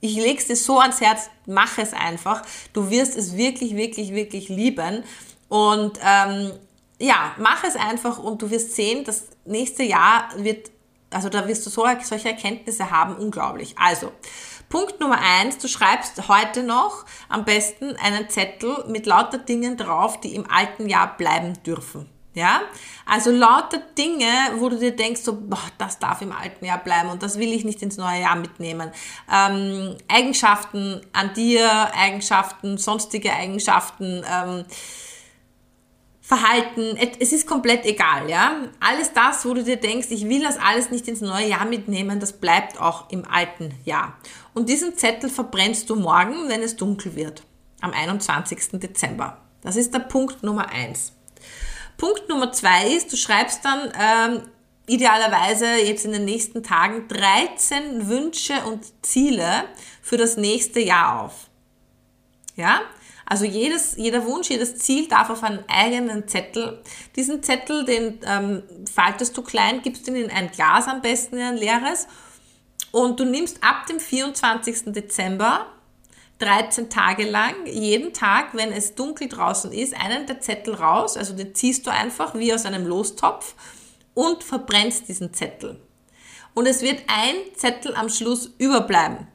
ich 0.00 0.16
lege 0.16 0.38
es 0.38 0.48
dir 0.48 0.56
so 0.56 0.80
ans 0.80 1.00
Herz, 1.00 1.30
mach 1.46 1.78
es 1.78 1.92
einfach. 1.92 2.42
Du 2.72 2.90
wirst 2.90 3.16
es 3.16 3.36
wirklich, 3.36 3.76
wirklich, 3.76 4.12
wirklich 4.14 4.48
lieben. 4.48 5.04
Und 5.48 6.00
ähm, 6.02 6.50
ja, 6.98 7.34
mach 7.38 7.64
es 7.64 7.76
einfach 7.76 8.18
und 8.18 8.40
du 8.42 8.50
wirst 8.50 8.74
sehen, 8.74 9.04
das 9.04 9.28
nächste 9.44 9.82
Jahr 9.82 10.28
wird, 10.36 10.70
also 11.10 11.28
da 11.28 11.46
wirst 11.46 11.66
du 11.66 11.70
so, 11.70 11.86
solche 12.02 12.28
Erkenntnisse 12.28 12.90
haben, 12.90 13.16
unglaublich. 13.16 13.74
Also, 13.78 14.12
Punkt 14.68 14.98
Nummer 15.00 15.18
eins, 15.20 15.58
du 15.58 15.68
schreibst 15.68 16.28
heute 16.28 16.62
noch 16.62 17.04
am 17.28 17.44
besten 17.44 17.96
einen 17.96 18.28
Zettel 18.28 18.84
mit 18.88 19.06
lauter 19.06 19.38
Dingen 19.38 19.76
drauf, 19.76 20.20
die 20.20 20.34
im 20.34 20.50
alten 20.50 20.88
Jahr 20.88 21.16
bleiben 21.16 21.54
dürfen. 21.64 22.08
Ja, 22.34 22.62
also 23.06 23.30
lauter 23.30 23.78
Dinge, 23.96 24.26
wo 24.56 24.68
du 24.68 24.76
dir 24.76 24.96
denkst, 24.96 25.20
so, 25.20 25.38
boah, 25.40 25.62
das 25.78 26.00
darf 26.00 26.20
im 26.20 26.32
alten 26.32 26.64
Jahr 26.64 26.82
bleiben 26.82 27.10
und 27.10 27.22
das 27.22 27.38
will 27.38 27.52
ich 27.52 27.64
nicht 27.64 27.80
ins 27.80 27.96
neue 27.96 28.22
Jahr 28.22 28.34
mitnehmen. 28.34 28.90
Ähm, 29.32 29.96
Eigenschaften 30.08 31.00
an 31.12 31.32
dir, 31.34 31.94
Eigenschaften, 31.94 32.76
sonstige 32.76 33.32
Eigenschaften, 33.32 34.24
ähm, 34.28 34.64
Verhalten, 36.26 36.96
es 37.20 37.32
ist 37.32 37.46
komplett 37.46 37.84
egal, 37.84 38.30
ja. 38.30 38.62
Alles 38.80 39.12
das, 39.12 39.44
wo 39.44 39.52
du 39.52 39.62
dir 39.62 39.76
denkst, 39.76 40.06
ich 40.08 40.26
will 40.26 40.42
das 40.42 40.56
alles 40.56 40.90
nicht 40.90 41.06
ins 41.06 41.20
neue 41.20 41.48
Jahr 41.48 41.66
mitnehmen, 41.66 42.18
das 42.18 42.32
bleibt 42.32 42.80
auch 42.80 43.10
im 43.10 43.26
alten 43.26 43.74
Jahr. 43.84 44.16
Und 44.54 44.70
diesen 44.70 44.96
Zettel 44.96 45.28
verbrennst 45.28 45.90
du 45.90 45.96
morgen, 45.96 46.48
wenn 46.48 46.62
es 46.62 46.76
dunkel 46.76 47.14
wird, 47.14 47.42
am 47.82 47.92
21. 47.92 48.80
Dezember. 48.80 49.36
Das 49.60 49.76
ist 49.76 49.92
der 49.92 49.98
Punkt 49.98 50.42
Nummer 50.42 50.70
eins. 50.70 51.12
Punkt 51.98 52.26
Nummer 52.30 52.52
zwei 52.52 52.94
ist, 52.94 53.12
du 53.12 53.18
schreibst 53.18 53.62
dann 53.62 53.92
ähm, 54.00 54.42
idealerweise 54.86 55.74
jetzt 55.84 56.06
in 56.06 56.12
den 56.12 56.24
nächsten 56.24 56.62
Tagen 56.62 57.06
13 57.06 58.08
Wünsche 58.08 58.54
und 58.66 58.80
Ziele 59.04 59.64
für 60.00 60.16
das 60.16 60.38
nächste 60.38 60.80
Jahr 60.80 61.20
auf. 61.20 61.50
Ja? 62.56 62.80
Also 63.26 63.44
jedes, 63.44 63.96
jeder 63.96 64.24
Wunsch, 64.26 64.50
jedes 64.50 64.76
Ziel 64.76 65.08
darf 65.08 65.30
auf 65.30 65.42
einen 65.42 65.64
eigenen 65.68 66.28
Zettel. 66.28 66.82
Diesen 67.16 67.42
Zettel, 67.42 67.84
den 67.84 68.20
ähm, 68.26 68.62
faltest 68.92 69.36
du 69.36 69.42
klein, 69.42 69.82
gibst 69.82 70.06
ihn 70.08 70.16
in 70.16 70.30
ein 70.30 70.50
Glas 70.50 70.86
am 70.88 71.00
besten, 71.00 71.36
in 71.36 71.42
ein 71.42 71.56
leeres. 71.56 72.06
Und 72.92 73.18
du 73.18 73.24
nimmst 73.24 73.62
ab 73.62 73.86
dem 73.86 73.98
24. 73.98 74.92
Dezember 74.92 75.66
13 76.38 76.90
Tage 76.90 77.28
lang, 77.28 77.54
jeden 77.64 78.12
Tag, 78.12 78.54
wenn 78.54 78.72
es 78.72 78.94
dunkel 78.94 79.28
draußen 79.28 79.72
ist, 79.72 79.94
einen 79.94 80.26
der 80.26 80.40
Zettel 80.40 80.74
raus. 80.74 81.16
Also 81.16 81.34
den 81.34 81.54
ziehst 81.54 81.86
du 81.86 81.90
einfach 81.90 82.34
wie 82.34 82.52
aus 82.52 82.66
einem 82.66 82.86
Lostopf 82.86 83.54
und 84.14 84.42
verbrennst 84.42 85.08
diesen 85.08 85.32
Zettel. 85.32 85.80
Und 86.54 86.66
es 86.66 86.82
wird 86.82 87.02
ein 87.08 87.34
Zettel 87.56 87.94
am 87.94 88.08
Schluss 88.08 88.50
überbleiben. 88.58 89.28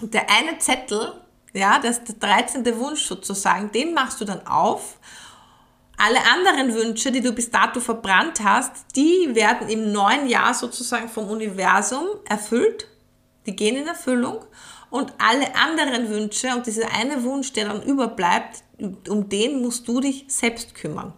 Der 0.00 0.30
eine 0.30 0.58
Zettel 0.58 1.12
ja, 1.56 1.78
das 1.78 1.98
ist 1.98 2.08
der 2.08 2.28
13. 2.28 2.64
Wunsch 2.78 3.04
sozusagen, 3.04 3.72
den 3.72 3.94
machst 3.94 4.20
du 4.20 4.24
dann 4.24 4.46
auf. 4.46 4.98
Alle 5.98 6.18
anderen 6.30 6.74
Wünsche, 6.74 7.10
die 7.10 7.22
du 7.22 7.32
bis 7.32 7.50
dato 7.50 7.80
verbrannt 7.80 8.40
hast, 8.44 8.72
die 8.94 9.34
werden 9.34 9.68
im 9.68 9.92
neuen 9.92 10.28
Jahr 10.28 10.52
sozusagen 10.52 11.08
vom 11.08 11.28
Universum 11.28 12.06
erfüllt. 12.28 12.86
Die 13.46 13.56
gehen 13.56 13.76
in 13.76 13.86
Erfüllung. 13.86 14.44
Und 14.90 15.14
alle 15.18 15.54
anderen 15.56 16.10
Wünsche 16.10 16.54
und 16.54 16.66
dieser 16.66 16.92
eine 16.92 17.24
Wunsch, 17.24 17.52
der 17.52 17.68
dann 17.68 17.82
überbleibt, 17.82 18.62
um 19.08 19.28
den 19.28 19.62
musst 19.62 19.88
du 19.88 20.00
dich 20.00 20.26
selbst 20.28 20.74
kümmern. 20.74 21.14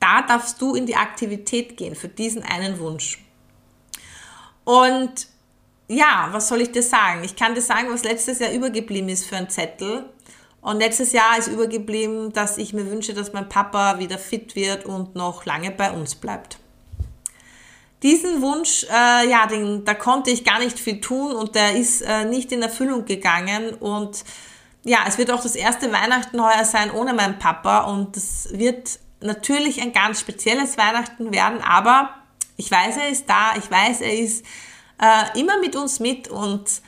Da 0.00 0.22
darfst 0.22 0.60
du 0.60 0.74
in 0.74 0.86
die 0.86 0.96
Aktivität 0.96 1.76
gehen 1.76 1.94
für 1.94 2.08
diesen 2.08 2.42
einen 2.42 2.78
Wunsch. 2.78 3.24
Und 4.64 5.28
ja, 5.88 6.28
was 6.32 6.48
soll 6.48 6.60
ich 6.60 6.72
dir 6.72 6.82
sagen? 6.82 7.24
Ich 7.24 7.34
kann 7.34 7.54
dir 7.54 7.62
sagen, 7.62 7.88
was 7.90 8.04
letztes 8.04 8.38
Jahr 8.38 8.52
übergeblieben 8.52 9.08
ist 9.08 9.26
für 9.26 9.36
ein 9.36 9.48
Zettel. 9.48 10.04
Und 10.60 10.78
letztes 10.78 11.12
Jahr 11.12 11.38
ist 11.38 11.48
übergeblieben, 11.48 12.32
dass 12.32 12.58
ich 12.58 12.72
mir 12.72 12.90
wünsche, 12.90 13.14
dass 13.14 13.32
mein 13.32 13.48
Papa 13.48 13.98
wieder 13.98 14.18
fit 14.18 14.54
wird 14.54 14.84
und 14.84 15.14
noch 15.14 15.44
lange 15.46 15.70
bei 15.70 15.90
uns 15.90 16.14
bleibt. 16.14 16.58
Diesen 18.02 18.42
Wunsch, 18.42 18.84
äh, 18.84 19.28
ja, 19.28 19.46
den, 19.46 19.84
da 19.84 19.94
konnte 19.94 20.30
ich 20.30 20.44
gar 20.44 20.58
nicht 20.58 20.78
viel 20.78 21.00
tun 21.00 21.32
und 21.32 21.54
der 21.54 21.74
ist 21.74 22.02
äh, 22.02 22.24
nicht 22.24 22.52
in 22.52 22.62
Erfüllung 22.62 23.06
gegangen. 23.06 23.74
Und 23.74 24.24
ja, 24.84 24.98
es 25.06 25.16
wird 25.18 25.30
auch 25.30 25.42
das 25.42 25.56
erste 25.56 25.90
Weihnachten 25.92 26.40
heuer 26.42 26.64
sein 26.64 26.90
ohne 26.90 27.14
meinen 27.14 27.38
Papa 27.38 27.80
und 27.84 28.16
es 28.16 28.48
wird 28.52 28.98
natürlich 29.20 29.80
ein 29.80 29.92
ganz 29.92 30.20
spezielles 30.20 30.78
Weihnachten 30.78 31.32
werden, 31.32 31.60
aber 31.60 32.10
ich 32.56 32.70
weiß, 32.70 32.96
er 32.96 33.08
ist 33.08 33.28
da, 33.28 33.54
ich 33.56 33.70
weiß, 33.70 34.00
er 34.00 34.18
ist 34.18 34.44
äh, 35.00 35.38
immer 35.38 35.58
mit 35.58 35.76
uns 35.76 36.00
mit 36.00 36.28
und 36.28 36.82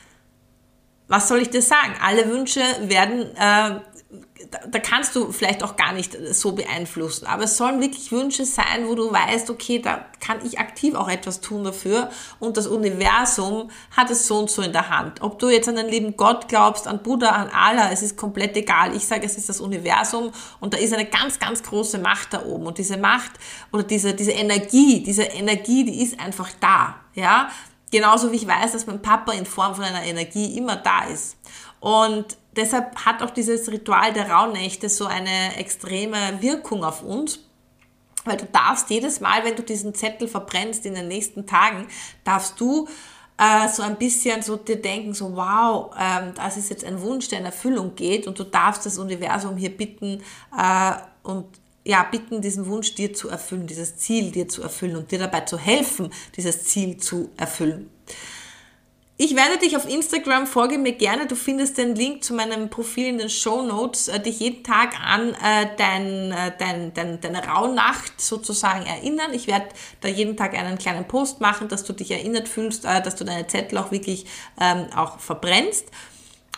was 1.11 1.27
soll 1.27 1.41
ich 1.41 1.49
dir 1.49 1.61
sagen? 1.61 1.93
Alle 2.01 2.29
Wünsche 2.29 2.61
werden, 2.83 3.35
äh, 3.35 3.81
da, 4.49 4.59
da 4.69 4.79
kannst 4.79 5.13
du 5.15 5.31
vielleicht 5.33 5.61
auch 5.61 5.75
gar 5.75 5.91
nicht 5.91 6.17
so 6.33 6.53
beeinflussen, 6.53 7.25
aber 7.25 7.43
es 7.43 7.57
sollen 7.57 7.81
wirklich 7.81 8.13
Wünsche 8.13 8.45
sein, 8.45 8.87
wo 8.87 8.95
du 8.95 9.11
weißt, 9.11 9.49
okay, 9.49 9.79
da 9.79 10.05
kann 10.21 10.39
ich 10.45 10.57
aktiv 10.57 10.95
auch 10.95 11.09
etwas 11.09 11.41
tun 11.41 11.65
dafür 11.65 12.09
und 12.39 12.55
das 12.55 12.67
Universum 12.67 13.69
hat 13.95 14.09
es 14.09 14.25
so 14.25 14.39
und 14.39 14.49
so 14.49 14.61
in 14.61 14.71
der 14.71 14.89
Hand. 14.89 15.21
Ob 15.21 15.37
du 15.37 15.49
jetzt 15.49 15.67
an 15.67 15.75
den 15.75 15.89
lieben 15.89 16.15
Gott 16.15 16.47
glaubst, 16.47 16.87
an 16.87 17.03
Buddha, 17.03 17.29
an 17.29 17.49
Allah, 17.49 17.91
es 17.91 18.01
ist 18.01 18.15
komplett 18.15 18.55
egal. 18.55 18.95
Ich 18.95 19.05
sage, 19.05 19.25
es 19.25 19.37
ist 19.37 19.49
das 19.49 19.59
Universum 19.59 20.31
und 20.61 20.73
da 20.73 20.77
ist 20.77 20.93
eine 20.93 21.05
ganz, 21.05 21.39
ganz 21.39 21.61
große 21.61 21.99
Macht 21.99 22.33
da 22.33 22.45
oben 22.45 22.67
und 22.67 22.77
diese 22.77 22.95
Macht 22.95 23.31
oder 23.73 23.83
diese, 23.83 24.13
diese 24.13 24.31
Energie, 24.31 25.03
diese 25.03 25.23
Energie, 25.23 25.83
die 25.83 26.03
ist 26.03 26.19
einfach 26.19 26.49
da. 26.61 26.95
Ja, 27.13 27.49
Genauso 27.91 28.31
wie 28.31 28.37
ich 28.37 28.47
weiß, 28.47 28.71
dass 28.71 28.87
mein 28.87 29.01
Papa 29.01 29.33
in 29.33 29.45
Form 29.45 29.75
von 29.75 29.83
einer 29.83 30.03
Energie 30.03 30.57
immer 30.57 30.77
da 30.77 31.05
ist. 31.05 31.37
Und 31.81 32.37
deshalb 32.55 32.95
hat 33.05 33.21
auch 33.21 33.31
dieses 33.31 33.69
Ritual 33.69 34.13
der 34.13 34.29
Rauhnächte 34.29 34.87
so 34.87 35.05
eine 35.05 35.57
extreme 35.57 36.41
Wirkung 36.41 36.83
auf 36.83 37.03
uns. 37.03 37.39
Weil 38.23 38.37
du 38.37 38.45
darfst 38.45 38.89
jedes 38.89 39.19
Mal, 39.19 39.43
wenn 39.43 39.55
du 39.55 39.63
diesen 39.63 39.95
Zettel 39.95 40.27
verbrennst 40.27 40.85
in 40.85 40.93
den 40.93 41.07
nächsten 41.07 41.47
Tagen, 41.47 41.87
darfst 42.23 42.59
du 42.61 42.87
äh, 43.37 43.67
so 43.67 43.81
ein 43.81 43.97
bisschen 43.97 44.43
so 44.43 44.57
dir 44.57 44.79
denken, 44.79 45.15
so 45.15 45.35
wow, 45.35 45.91
ähm, 45.99 46.33
das 46.35 46.57
ist 46.57 46.69
jetzt 46.69 46.85
ein 46.85 47.01
Wunsch, 47.01 47.27
der 47.29 47.39
in 47.39 47.45
Erfüllung 47.45 47.95
geht 47.95 48.27
und 48.27 48.37
du 48.37 48.43
darfst 48.43 48.85
das 48.85 48.99
Universum 48.99 49.57
hier 49.57 49.75
bitten 49.75 50.21
äh, 50.55 50.93
und 51.23 51.47
ja, 51.83 52.03
bitten, 52.03 52.41
diesen 52.41 52.67
Wunsch 52.67 52.93
dir 52.95 53.13
zu 53.13 53.29
erfüllen, 53.29 53.67
dieses 53.67 53.97
Ziel 53.97 54.31
dir 54.31 54.47
zu 54.47 54.61
erfüllen 54.61 54.95
und 54.95 55.11
dir 55.11 55.19
dabei 55.19 55.41
zu 55.41 55.57
helfen, 55.57 56.13
dieses 56.35 56.65
Ziel 56.65 56.97
zu 56.97 57.29
erfüllen. 57.37 57.89
Ich 59.23 59.35
werde 59.35 59.59
dich 59.59 59.75
auf 59.77 59.87
Instagram, 59.87 60.47
folge 60.47 60.79
mir 60.79 60.93
gerne, 60.93 61.27
du 61.27 61.35
findest 61.35 61.77
den 61.77 61.93
Link 61.93 62.23
zu 62.23 62.33
meinem 62.33 62.71
Profil 62.71 63.05
in 63.05 63.19
den 63.19 63.29
Show 63.29 63.61
Notes, 63.61 64.07
äh, 64.07 64.19
dich 64.19 64.39
jeden 64.39 64.63
Tag 64.63 64.99
an 64.99 65.35
äh, 65.35 65.67
dein, 65.77 66.31
äh, 66.31 66.51
dein, 66.57 66.91
dein, 66.95 67.21
deine 67.21 67.45
Rauhnacht 67.45 68.19
sozusagen 68.19 68.83
erinnern. 68.87 69.31
Ich 69.33 69.45
werde 69.45 69.67
da 69.99 70.07
jeden 70.07 70.37
Tag 70.37 70.55
einen 70.55 70.79
kleinen 70.79 71.07
Post 71.07 71.39
machen, 71.39 71.67
dass 71.67 71.83
du 71.83 71.93
dich 71.93 72.09
erinnert 72.09 72.47
fühlst, 72.47 72.83
äh, 72.83 72.99
dass 73.03 73.15
du 73.15 73.23
deine 73.23 73.45
Zettel 73.45 73.77
auch 73.77 73.91
wirklich 73.91 74.25
ähm, 74.59 74.87
auch 74.95 75.19
verbrennst. 75.19 75.85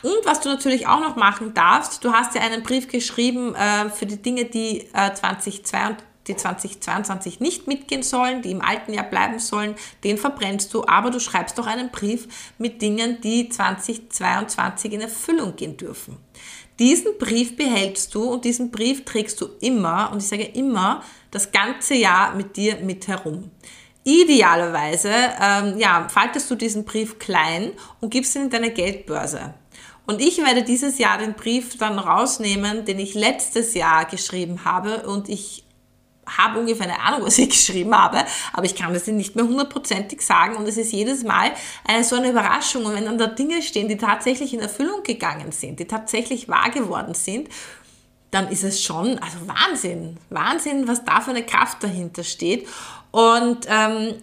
Und 0.03 0.25
was 0.25 0.41
du 0.41 0.49
natürlich 0.49 0.85
auch 0.85 0.99
noch 0.99 1.15
machen 1.15 1.53
darfst, 1.53 2.03
du 2.03 2.11
hast 2.11 2.35
ja 2.35 2.41
einen 2.41 2.61
Brief 2.61 2.87
geschrieben 2.87 3.55
äh, 3.55 3.89
für 3.89 4.05
die 4.05 4.21
Dinge, 4.21 4.45
die, 4.45 4.81
äh, 4.93 5.13
2022, 5.13 6.05
die 6.27 6.35
2022 6.35 7.39
nicht 7.39 7.67
mitgehen 7.67 8.03
sollen, 8.03 8.41
die 8.41 8.51
im 8.51 8.61
alten 8.61 8.93
Jahr 8.93 9.05
bleiben 9.05 9.39
sollen, 9.39 9.75
den 10.03 10.17
verbrennst 10.17 10.73
du, 10.73 10.85
aber 10.85 11.09
du 11.09 11.19
schreibst 11.19 11.57
doch 11.57 11.67
einen 11.67 11.89
Brief 11.89 12.53
mit 12.57 12.81
Dingen, 12.81 13.19
die 13.21 13.49
2022 13.49 14.93
in 14.93 15.01
Erfüllung 15.01 15.55
gehen 15.55 15.77
dürfen. 15.77 16.17
Diesen 16.79 17.17
Brief 17.17 17.55
behältst 17.55 18.15
du 18.15 18.23
und 18.23 18.45
diesen 18.45 18.71
Brief 18.71 19.05
trägst 19.05 19.39
du 19.41 19.47
immer, 19.61 20.11
und 20.11 20.19
ich 20.19 20.27
sage 20.27 20.43
immer, 20.43 21.03
das 21.29 21.51
ganze 21.51 21.93
Jahr 21.93 22.35
mit 22.35 22.55
dir 22.55 22.77
mit 22.77 23.07
herum. 23.07 23.51
Idealerweise 24.03 25.11
ähm, 25.39 25.77
ja, 25.77 26.07
faltest 26.09 26.49
du 26.51 26.55
diesen 26.55 26.83
Brief 26.83 27.19
klein 27.19 27.71
und 28.01 28.09
gibst 28.09 28.35
ihn 28.35 28.43
in 28.43 28.49
deine 28.49 28.71
Geldbörse. 28.71 29.53
Und 30.05 30.21
ich 30.21 30.37
werde 30.39 30.63
dieses 30.63 30.97
Jahr 30.97 31.17
den 31.17 31.33
Brief 31.33 31.77
dann 31.77 31.97
rausnehmen, 31.97 32.85
den 32.85 32.99
ich 32.99 33.13
letztes 33.13 33.73
Jahr 33.73 34.05
geschrieben 34.05 34.65
habe. 34.65 35.07
Und 35.07 35.29
ich 35.29 35.63
habe 36.25 36.59
ungefähr 36.59 36.87
eine 36.87 36.99
Ahnung, 36.99 37.25
was 37.25 37.37
ich 37.37 37.49
geschrieben 37.51 37.95
habe, 37.95 38.23
aber 38.53 38.65
ich 38.65 38.75
kann 38.75 38.93
das 38.93 39.07
nicht 39.07 39.35
mehr 39.35 39.45
hundertprozentig 39.45 40.21
sagen. 40.21 40.55
Und 40.55 40.67
es 40.67 40.77
ist 40.77 40.91
jedes 40.91 41.23
Mal 41.23 41.51
eine, 41.85 42.03
so 42.03 42.15
eine 42.15 42.29
Überraschung. 42.29 42.85
Und 42.85 42.95
wenn 42.95 43.05
dann 43.05 43.17
da 43.17 43.27
Dinge 43.27 43.61
stehen, 43.61 43.87
die 43.87 43.97
tatsächlich 43.97 44.53
in 44.53 44.59
Erfüllung 44.59 45.03
gegangen 45.03 45.51
sind, 45.51 45.79
die 45.79 45.85
tatsächlich 45.85 46.49
wahr 46.49 46.69
geworden 46.69 47.13
sind, 47.13 47.49
dann 48.31 48.49
ist 48.49 48.63
es 48.63 48.81
schon, 48.81 49.19
also 49.19 49.37
Wahnsinn, 49.45 50.17
Wahnsinn, 50.29 50.87
was 50.87 51.05
da 51.05 51.21
für 51.21 51.29
eine 51.29 51.45
Kraft 51.45 51.83
dahinter 51.83 52.23
steht. 52.23 52.67
Und 53.11 53.67
ähm, 53.69 54.15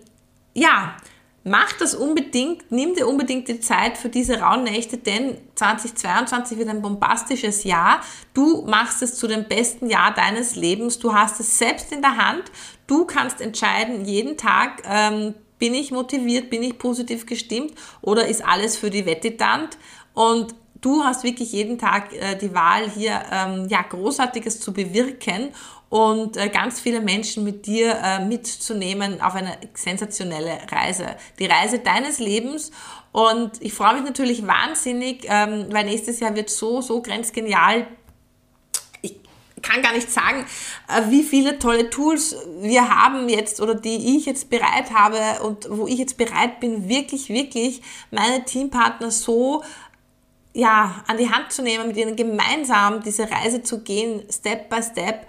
ja, 0.52 0.96
mach 1.44 1.72
das 1.72 1.94
unbedingt, 1.94 2.70
nimm 2.70 2.94
dir 2.94 3.08
unbedingt 3.08 3.48
die 3.48 3.60
Zeit 3.60 3.96
für 3.96 4.08
diese 4.08 4.40
rauen 4.40 4.64
Nächte, 4.64 4.98
denn 4.98 5.38
2022 5.54 6.58
wird 6.58 6.68
ein 6.68 6.82
bombastisches 6.82 7.64
Jahr. 7.64 8.00
Du 8.34 8.62
machst 8.66 9.02
es 9.02 9.16
zu 9.16 9.26
dem 9.26 9.48
besten 9.48 9.88
Jahr 9.88 10.12
deines 10.12 10.56
Lebens. 10.56 10.98
Du 10.98 11.14
hast 11.14 11.40
es 11.40 11.58
selbst 11.58 11.92
in 11.92 12.02
der 12.02 12.16
Hand. 12.16 12.44
Du 12.86 13.04
kannst 13.04 13.40
entscheiden, 13.40 14.04
jeden 14.04 14.36
Tag, 14.36 14.82
ähm, 14.84 15.34
bin 15.58 15.74
ich 15.74 15.90
motiviert, 15.90 16.50
bin 16.50 16.62
ich 16.62 16.78
positiv 16.78 17.26
gestimmt 17.26 17.74
oder 18.00 18.26
ist 18.26 18.44
alles 18.44 18.76
für 18.76 18.90
die 18.90 19.06
Wette 19.06 19.36
tant? 19.36 19.78
Und 20.14 20.54
du 20.80 21.04
hast 21.04 21.24
wirklich 21.24 21.52
jeden 21.52 21.78
Tag 21.78 22.12
äh, 22.12 22.36
die 22.36 22.54
Wahl, 22.54 22.90
hier 22.90 23.20
ähm, 23.30 23.68
ja, 23.68 23.82
Großartiges 23.82 24.60
zu 24.60 24.72
bewirken 24.72 25.50
und 25.90 26.36
äh, 26.36 26.48
ganz 26.48 26.80
viele 26.80 27.00
Menschen 27.00 27.44
mit 27.44 27.66
dir 27.66 27.98
äh, 28.02 28.24
mitzunehmen 28.24 29.20
auf 29.20 29.34
eine 29.34 29.58
sensationelle 29.74 30.58
Reise. 30.70 31.16
Die 31.38 31.46
Reise 31.46 31.80
deines 31.80 32.20
Lebens. 32.20 32.70
Und 33.12 33.60
ich 33.60 33.74
freue 33.74 33.94
mich 33.94 34.04
natürlich 34.04 34.46
wahnsinnig, 34.46 35.26
ähm, 35.28 35.66
weil 35.70 35.84
nächstes 35.84 36.20
Jahr 36.20 36.34
wird 36.36 36.48
so, 36.48 36.80
so 36.80 37.02
grenzgenial 37.02 37.88
Ich 39.02 39.16
kann 39.62 39.82
gar 39.82 39.92
nicht 39.92 40.10
sagen, 40.12 40.46
äh, 40.86 41.10
wie 41.10 41.24
viele 41.24 41.58
tolle 41.58 41.90
Tools 41.90 42.36
wir 42.60 42.88
haben 42.88 43.28
jetzt 43.28 43.60
oder 43.60 43.74
die 43.74 44.16
ich 44.16 44.26
jetzt 44.26 44.48
bereit 44.48 44.92
habe 44.94 45.42
und 45.42 45.66
wo 45.70 45.88
ich 45.88 45.98
jetzt 45.98 46.16
bereit 46.16 46.60
bin, 46.60 46.88
wirklich, 46.88 47.30
wirklich 47.30 47.82
meine 48.12 48.44
Teampartner 48.44 49.10
so 49.10 49.64
ja, 50.52 51.02
an 51.06 51.16
die 51.16 51.30
Hand 51.30 51.52
zu 51.52 51.62
nehmen, 51.62 51.88
mit 51.88 51.96
ihnen 51.96 52.16
gemeinsam 52.16 53.02
diese 53.02 53.30
Reise 53.30 53.62
zu 53.62 53.82
gehen, 53.82 54.22
Step 54.30 54.68
by 54.68 54.82
Step, 54.82 55.26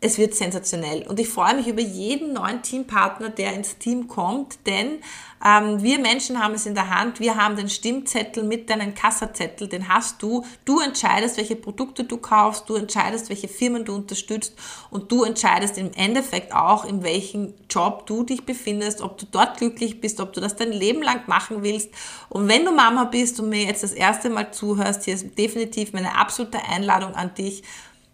es 0.00 0.18
wird 0.18 0.34
sensationell. 0.34 1.06
Und 1.08 1.18
ich 1.18 1.28
freue 1.28 1.54
mich 1.54 1.66
über 1.66 1.80
jeden 1.80 2.34
neuen 2.34 2.62
Teampartner, 2.62 3.30
der 3.30 3.54
ins 3.54 3.78
Team 3.78 4.06
kommt, 4.06 4.66
denn 4.66 4.98
ähm, 5.44 5.82
wir 5.82 5.98
Menschen 5.98 6.42
haben 6.42 6.54
es 6.54 6.64
in 6.64 6.74
der 6.74 6.88
Hand. 6.88 7.20
Wir 7.20 7.36
haben 7.36 7.54
den 7.54 7.68
Stimmzettel 7.68 8.44
mit 8.44 8.70
deinen 8.70 8.94
Kassazettel, 8.94 9.68
den 9.68 9.88
hast 9.88 10.22
du. 10.22 10.44
Du 10.64 10.80
entscheidest, 10.80 11.36
welche 11.36 11.54
Produkte 11.54 12.04
du 12.04 12.16
kaufst, 12.16 12.68
du 12.70 12.76
entscheidest, 12.76 13.28
welche 13.28 13.48
Firmen 13.48 13.84
du 13.84 13.94
unterstützt 13.94 14.54
und 14.90 15.12
du 15.12 15.22
entscheidest 15.22 15.76
im 15.76 15.92
Endeffekt 15.92 16.54
auch, 16.54 16.86
in 16.86 17.02
welchem 17.04 17.52
Job 17.68 18.06
du 18.06 18.24
dich 18.24 18.46
befindest, 18.46 19.02
ob 19.02 19.18
du 19.18 19.26
dort 19.30 19.58
glücklich 19.58 20.00
bist, 20.00 20.18
ob 20.20 20.32
du 20.32 20.40
das 20.40 20.56
dein 20.56 20.72
Leben 20.72 21.02
lang 21.02 21.20
machen 21.26 21.62
willst. 21.62 21.90
Und 22.30 22.48
wenn 22.48 22.64
du 22.64 22.72
Mama 22.72 23.04
bist 23.04 23.38
und 23.38 23.50
mir 23.50 23.64
jetzt 23.64 23.82
das 23.82 23.92
erste 23.92 24.30
Mal 24.30 24.50
zuhörst, 24.52 25.04
hier 25.04 25.14
ist 25.14 25.36
definitiv 25.36 25.92
meine 25.92 26.16
absolute 26.16 26.58
Einladung 26.64 27.14
an 27.14 27.34
dich. 27.34 27.62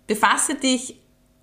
Befasse 0.08 0.56
dich 0.56 0.99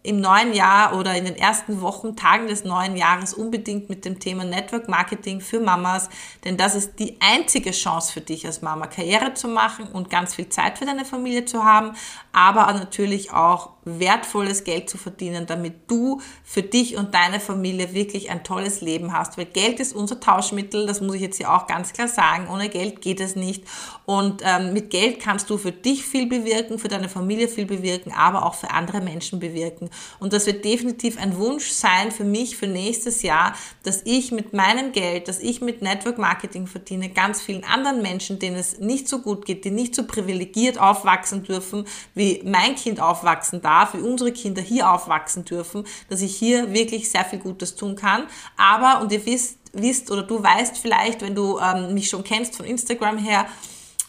im 0.08 0.22
neuen 0.22 0.54
Jahr 0.54 0.96
oder 0.96 1.16
in 1.16 1.26
den 1.26 1.36
ersten 1.36 1.82
Wochen, 1.82 2.16
Tagen 2.16 2.48
des 2.48 2.64
neuen 2.64 2.96
Jahres 2.96 3.34
unbedingt 3.34 3.90
mit 3.90 4.06
dem 4.06 4.20
Thema 4.20 4.46
Network 4.46 4.88
Marketing 4.88 5.42
für 5.42 5.60
Mamas, 5.60 6.10
denn 6.46 6.55
das 6.55 6.75
ist 6.75 6.98
die 7.00 7.18
einzige 7.20 7.72
Chance 7.72 8.14
für 8.14 8.22
dich 8.22 8.46
als 8.46 8.62
Mama, 8.62 8.88
Karriere 8.88 9.34
zu 9.34 9.50
machen 9.50 9.86
und 9.88 10.10
ganz 10.10 10.36
viel 10.36 10.48
Zeit 10.48 10.77
für 10.77 10.86
deine 10.86 11.03
Familie 11.03 11.44
zu 11.44 11.66
haben, 11.66 11.92
aber 12.31 12.72
natürlich 12.72 13.34
auch 13.34 13.72
wertvolles 13.88 14.64
Geld 14.64 14.90
zu 14.90 14.98
verdienen, 14.98 15.46
damit 15.46 15.90
du 15.90 16.22
für 16.44 16.62
dich 16.62 16.98
und 16.98 17.14
deine 17.14 17.40
Familie 17.40 17.94
wirklich 17.94 18.30
ein 18.30 18.44
tolles 18.44 18.82
Leben 18.82 19.14
hast. 19.14 19.38
Weil 19.38 19.46
Geld 19.46 19.80
ist 19.80 19.96
unser 19.96 20.20
Tauschmittel, 20.20 20.86
das 20.86 21.02
muss 21.02 21.16
ich 21.16 21.22
jetzt 21.22 21.38
hier 21.38 21.52
auch 21.54 21.68
ganz 21.68 21.94
klar 21.94 22.08
sagen. 22.08 22.48
Ohne 22.52 22.70
Geld 22.70 23.02
geht 23.02 23.20
es 23.20 23.36
nicht. 23.36 23.64
Und 24.06 24.42
ähm, 24.44 24.74
mit 24.74 24.90
Geld 24.90 25.20
kannst 25.20 25.50
du 25.50 25.58
für 25.58 25.72
dich 25.72 26.06
viel 26.06 26.28
bewirken, 26.28 26.80
für 26.80 26.88
deine 26.88 27.10
Familie 27.10 27.48
viel 27.48 27.66
bewirken, 27.66 28.14
aber 28.16 28.46
auch 28.46 28.56
für 28.56 28.72
andere 28.72 29.02
Menschen 29.02 29.40
bewirken. 29.40 29.90
Und 30.20 30.34
das 30.34 30.46
wird 30.46 30.64
definitiv 30.66 31.18
ein 31.18 31.38
Wunsch 31.38 31.70
sein 31.70 32.12
für 32.12 32.24
mich 32.24 32.58
für 32.58 32.68
nächstes 32.68 33.22
Jahr, 33.22 33.54
dass 33.84 34.02
ich 34.06 34.32
mit 34.32 34.54
meinem 34.54 34.92
Geld, 34.92 35.28
dass 35.28 35.40
ich 35.40 35.62
mit 35.62 35.82
Network 35.82 36.18
Marketing 36.18 36.68
verdiene, 36.68 37.10
ganz 37.10 37.42
vielen 37.42 37.64
anderen 37.64 38.02
Menschen, 38.02 38.40
denen 38.40 38.58
es 38.58 38.80
nicht 38.80 39.08
so 39.08 39.20
gut 39.20 39.46
geht, 39.46 39.66
die 39.66 39.72
nicht 39.72 39.96
so 39.96 40.06
privilegiert 40.06 40.80
aufwachsen 40.80 41.44
dürfen, 41.44 41.86
wie 42.14 42.42
mein 42.46 42.76
Kind 42.76 43.00
aufwachsen 43.00 43.62
darf, 43.62 43.76
wie 43.94 44.00
unsere 44.00 44.31
Kinder 44.31 44.61
hier 44.61 44.92
aufwachsen 44.92 45.46
dürfen, 45.46 45.85
dass 46.09 46.22
ich 46.22 46.35
hier 46.35 46.74
wirklich 46.74 47.09
sehr 47.09 47.25
viel 47.25 47.40
Gutes 47.40 47.75
tun 47.75 47.96
kann. 47.96 48.24
Aber, 48.57 49.01
und 49.01 49.11
ihr 49.11 49.25
wisst, 49.25 49.59
wisst 49.74 50.11
oder 50.11 50.24
du 50.24 50.42
weißt 50.42 50.77
vielleicht, 50.77 51.22
wenn 51.22 51.35
du 51.35 51.59
ähm, 51.59 51.94
mich 51.94 52.09
schon 52.09 52.24
kennst 52.24 52.55
von 52.55 52.66
Instagram 52.66 53.18
her, 53.18 53.48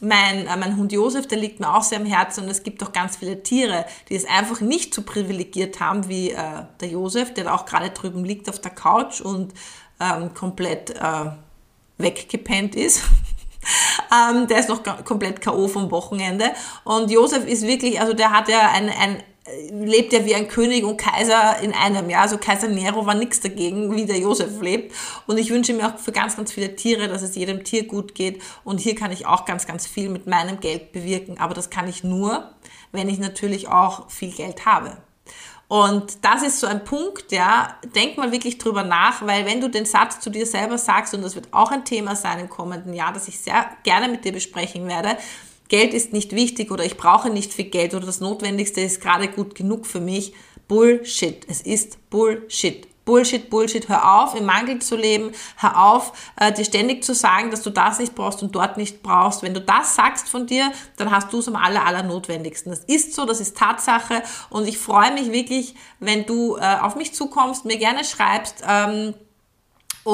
mein, 0.00 0.46
äh, 0.46 0.56
mein 0.56 0.76
Hund 0.76 0.92
Josef, 0.92 1.26
der 1.26 1.38
liegt 1.38 1.60
mir 1.60 1.74
auch 1.74 1.82
sehr 1.82 1.98
am 1.98 2.06
Herzen 2.06 2.44
und 2.44 2.50
es 2.50 2.62
gibt 2.62 2.82
auch 2.82 2.92
ganz 2.92 3.16
viele 3.16 3.42
Tiere, 3.42 3.84
die 4.08 4.14
es 4.14 4.24
einfach 4.24 4.60
nicht 4.60 4.94
so 4.94 5.02
privilegiert 5.02 5.80
haben 5.80 6.08
wie 6.08 6.30
äh, 6.30 6.64
der 6.80 6.88
Josef, 6.88 7.34
der 7.34 7.52
auch 7.52 7.66
gerade 7.66 7.90
drüben 7.90 8.24
liegt 8.24 8.48
auf 8.48 8.60
der 8.60 8.70
Couch 8.70 9.20
und 9.20 9.52
ähm, 10.00 10.34
komplett 10.34 10.90
äh, 10.90 11.30
weggepennt 11.98 12.76
ist. 12.76 13.02
ähm, 14.12 14.46
der 14.46 14.60
ist 14.60 14.68
noch 14.68 14.82
komplett 15.04 15.40
K.O. 15.40 15.66
vom 15.68 15.90
Wochenende. 15.90 16.52
Und 16.84 17.10
Josef 17.10 17.44
ist 17.44 17.66
wirklich, 17.66 18.00
also 18.00 18.14
der 18.14 18.30
hat 18.30 18.48
ja 18.48 18.70
ein, 18.70 18.88
ein 18.88 19.22
lebt 19.70 20.12
ja 20.12 20.24
wie 20.24 20.34
ein 20.34 20.48
König 20.48 20.84
und 20.84 20.96
Kaiser 20.96 21.58
in 21.60 21.72
einem. 21.72 22.10
Ja, 22.10 22.22
also 22.22 22.38
Kaiser 22.38 22.68
Nero 22.68 23.06
war 23.06 23.14
nichts 23.14 23.40
dagegen, 23.40 23.94
wie 23.94 24.06
der 24.06 24.18
Josef 24.18 24.60
lebt. 24.60 24.94
Und 25.26 25.38
ich 25.38 25.50
wünsche 25.50 25.74
mir 25.74 25.88
auch 25.88 25.98
für 25.98 26.12
ganz, 26.12 26.36
ganz 26.36 26.52
viele 26.52 26.76
Tiere, 26.76 27.08
dass 27.08 27.22
es 27.22 27.34
jedem 27.34 27.64
Tier 27.64 27.86
gut 27.86 28.14
geht. 28.14 28.42
Und 28.64 28.80
hier 28.80 28.94
kann 28.94 29.12
ich 29.12 29.26
auch 29.26 29.44
ganz, 29.44 29.66
ganz 29.66 29.86
viel 29.86 30.08
mit 30.08 30.26
meinem 30.26 30.60
Geld 30.60 30.92
bewirken. 30.92 31.38
Aber 31.38 31.54
das 31.54 31.70
kann 31.70 31.88
ich 31.88 32.04
nur, 32.04 32.50
wenn 32.92 33.08
ich 33.08 33.18
natürlich 33.18 33.68
auch 33.68 34.10
viel 34.10 34.32
Geld 34.32 34.66
habe. 34.66 34.98
Und 35.68 36.24
das 36.24 36.42
ist 36.42 36.60
so 36.60 36.66
ein 36.66 36.82
Punkt, 36.82 37.30
ja, 37.30 37.76
denk 37.94 38.16
mal 38.16 38.32
wirklich 38.32 38.56
drüber 38.56 38.84
nach, 38.84 39.20
weil 39.26 39.44
wenn 39.44 39.60
du 39.60 39.68
den 39.68 39.84
Satz 39.84 40.18
zu 40.18 40.30
dir 40.30 40.46
selber 40.46 40.78
sagst, 40.78 41.12
und 41.12 41.20
das 41.20 41.34
wird 41.34 41.52
auch 41.52 41.70
ein 41.70 41.84
Thema 41.84 42.16
sein 42.16 42.38
im 42.38 42.48
kommenden 42.48 42.94
Jahr, 42.94 43.12
das 43.12 43.28
ich 43.28 43.38
sehr 43.38 43.68
gerne 43.82 44.08
mit 44.08 44.24
dir 44.24 44.32
besprechen 44.32 44.88
werde, 44.88 45.18
Geld 45.68 45.94
ist 45.94 46.12
nicht 46.12 46.34
wichtig 46.34 46.70
oder 46.70 46.84
ich 46.84 46.96
brauche 46.96 47.30
nicht 47.30 47.52
viel 47.52 47.66
Geld 47.66 47.94
oder 47.94 48.06
das 48.06 48.20
Notwendigste 48.20 48.80
ist 48.80 49.00
gerade 49.00 49.28
gut 49.28 49.54
genug 49.54 49.86
für 49.86 50.00
mich. 50.00 50.32
Bullshit. 50.66 51.46
Es 51.48 51.60
ist 51.62 52.10
Bullshit. 52.10 52.88
Bullshit, 53.08 53.48
Bullshit, 53.48 53.88
hör 53.88 54.20
auf, 54.20 54.34
im 54.34 54.44
Mangel 54.44 54.80
zu 54.80 54.94
leben, 54.94 55.32
hör 55.56 55.82
auf, 55.82 56.12
äh, 56.38 56.52
dir 56.52 56.66
ständig 56.66 57.02
zu 57.02 57.14
sagen, 57.14 57.50
dass 57.50 57.62
du 57.62 57.70
das 57.70 57.98
nicht 57.98 58.14
brauchst 58.14 58.42
und 58.42 58.54
dort 58.54 58.76
nicht 58.76 59.02
brauchst. 59.02 59.42
Wenn 59.42 59.54
du 59.54 59.62
das 59.62 59.94
sagst 59.94 60.28
von 60.28 60.46
dir, 60.46 60.70
dann 60.98 61.10
hast 61.10 61.32
du 61.32 61.38
es 61.38 61.48
am 61.48 61.56
aller, 61.56 61.86
aller 61.86 62.02
notwendigsten. 62.02 62.68
Das 62.70 62.80
ist 62.80 63.14
so, 63.14 63.24
das 63.24 63.40
ist 63.40 63.56
Tatsache 63.56 64.22
und 64.50 64.68
ich 64.68 64.76
freue 64.76 65.10
mich 65.14 65.32
wirklich, 65.32 65.74
wenn 66.00 66.26
du 66.26 66.58
äh, 66.58 66.76
auf 66.82 66.96
mich 66.96 67.14
zukommst, 67.14 67.64
mir 67.64 67.78
gerne 67.78 68.04
schreibst, 68.04 68.62
ähm, 68.68 69.14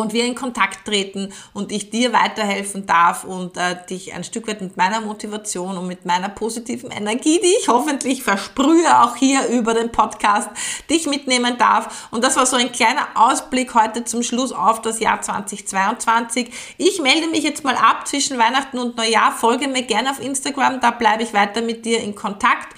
und 0.00 0.12
wir 0.12 0.24
in 0.24 0.35
Kontakt 0.35 0.87
treten 0.87 1.33
und 1.52 1.72
ich 1.72 1.90
dir 1.90 2.12
weiterhelfen 2.12 2.87
darf 2.87 3.24
und 3.24 3.57
äh, 3.57 3.76
dich 3.88 4.12
ein 4.14 4.24
Stück 4.24 4.48
weit 4.48 4.61
mit 4.61 4.76
meiner 4.76 5.00
Motivation 5.00 5.76
und 5.76 5.87
mit 5.87 6.04
meiner 6.04 6.28
positiven 6.28 6.90
Energie, 6.90 7.40
die 7.42 7.54
ich 7.61 7.68
hoffentlich 7.68 8.22
versprühe, 8.22 9.02
auch 9.02 9.16
hier 9.16 9.46
über 9.48 9.74
den 9.74 9.92
Podcast, 9.92 10.48
dich 10.90 11.07
mitnehmen 11.07 11.57
darf. 11.59 12.09
Und 12.11 12.24
das 12.24 12.37
war 12.37 12.46
so 12.46 12.57
ein 12.57 12.72
kleiner 12.72 13.07
Ausblick 13.14 13.74
heute 13.74 14.04
zum 14.04 14.22
Schluss 14.22 14.52
auf 14.52 14.83
das 14.83 15.00
Jahr 15.00 15.20
2022. 15.20 16.50
Ich 16.78 17.00
melde 17.00 17.28
mich 17.28 17.42
jetzt 17.42 17.64
mal 17.64 17.76
ab 17.76 18.07
zwischen 18.07 18.38
Weihnachten 18.38 18.78
und 18.78 18.96
Neujahr. 18.96 19.33
Folge 19.33 19.68
mir 19.68 19.83
gerne 19.83 20.11
auf 20.11 20.20
Instagram, 20.20 20.80
da 20.80 20.90
bleibe 20.90 21.22
ich 21.22 21.33
weiter 21.33 21.62
mit 21.62 21.85
dir 21.85 22.00
in 22.00 22.14
Kontakt. 22.14 22.74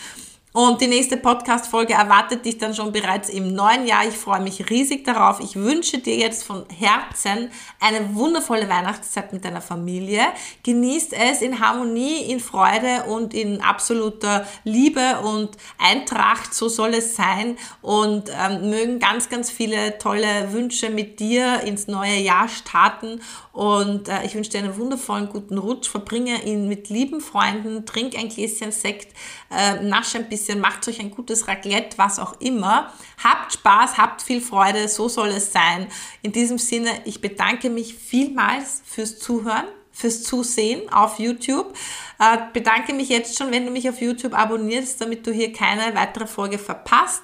Und 0.56 0.80
die 0.80 0.86
nächste 0.86 1.18
Podcast-Folge 1.18 1.92
erwartet 1.92 2.46
dich 2.46 2.56
dann 2.56 2.74
schon 2.74 2.90
bereits 2.90 3.28
im 3.28 3.52
neuen 3.52 3.86
Jahr. 3.86 4.08
Ich 4.08 4.16
freue 4.16 4.40
mich 4.40 4.70
riesig 4.70 5.04
darauf. 5.04 5.38
Ich 5.40 5.54
wünsche 5.54 5.98
dir 5.98 6.16
jetzt 6.16 6.44
von 6.44 6.64
Herzen 6.74 7.50
eine 7.78 8.14
wundervolle 8.14 8.66
Weihnachtszeit 8.66 9.34
mit 9.34 9.44
deiner 9.44 9.60
Familie. 9.60 10.22
Genießt 10.62 11.12
es 11.12 11.42
in 11.42 11.60
Harmonie, 11.60 12.22
in 12.30 12.40
Freude 12.40 13.04
und 13.06 13.34
in 13.34 13.60
absoluter 13.60 14.46
Liebe 14.64 15.20
und 15.24 15.58
Eintracht. 15.76 16.54
So 16.54 16.70
soll 16.70 16.94
es 16.94 17.16
sein. 17.16 17.58
Und 17.82 18.30
ähm, 18.30 18.70
mögen 18.70 18.98
ganz, 18.98 19.28
ganz 19.28 19.50
viele 19.50 19.98
tolle 19.98 20.54
Wünsche 20.54 20.88
mit 20.88 21.20
dir 21.20 21.60
ins 21.64 21.86
neue 21.86 22.16
Jahr 22.16 22.48
starten. 22.48 23.20
Und 23.56 24.10
äh, 24.10 24.22
ich 24.26 24.34
wünsche 24.34 24.50
dir 24.50 24.58
einen 24.58 24.76
wundervollen 24.76 25.30
guten 25.30 25.56
Rutsch. 25.56 25.88
Verbringe 25.88 26.44
ihn 26.44 26.68
mit 26.68 26.90
lieben 26.90 27.22
Freunden. 27.22 27.86
Trink 27.86 28.14
ein 28.14 28.28
Gläschen 28.28 28.70
Sekt. 28.70 29.14
Äh, 29.50 29.82
nasch 29.82 30.14
ein 30.14 30.28
bisschen 30.28 30.60
macht 30.60 30.86
euch 30.88 31.00
ein 31.00 31.10
gutes 31.10 31.48
Raclette, 31.48 31.96
was 31.96 32.18
auch 32.18 32.38
immer. 32.38 32.92
Habt 33.24 33.54
Spaß, 33.54 33.96
habt 33.96 34.20
viel 34.20 34.42
Freude, 34.42 34.88
so 34.88 35.08
soll 35.08 35.28
es 35.28 35.52
sein. 35.52 35.86
In 36.20 36.32
diesem 36.32 36.58
Sinne, 36.58 36.90
ich 37.06 37.22
bedanke 37.22 37.70
mich 37.70 37.94
vielmals 37.94 38.82
fürs 38.84 39.18
Zuhören 39.18 39.64
fürs 39.90 40.22
Zusehen 40.22 40.92
auf 40.92 41.18
YouTube. 41.18 41.72
Äh, 42.18 42.36
bedanke 42.52 42.92
mich 42.92 43.08
jetzt 43.08 43.38
schon, 43.38 43.50
wenn 43.50 43.64
du 43.64 43.70
mich 43.70 43.88
auf 43.88 44.02
YouTube 44.02 44.34
abonnierst, 44.34 45.00
damit 45.00 45.26
du 45.26 45.32
hier 45.32 45.54
keine 45.54 45.94
weitere 45.94 46.26
Folge 46.26 46.58
verpasst 46.58 47.22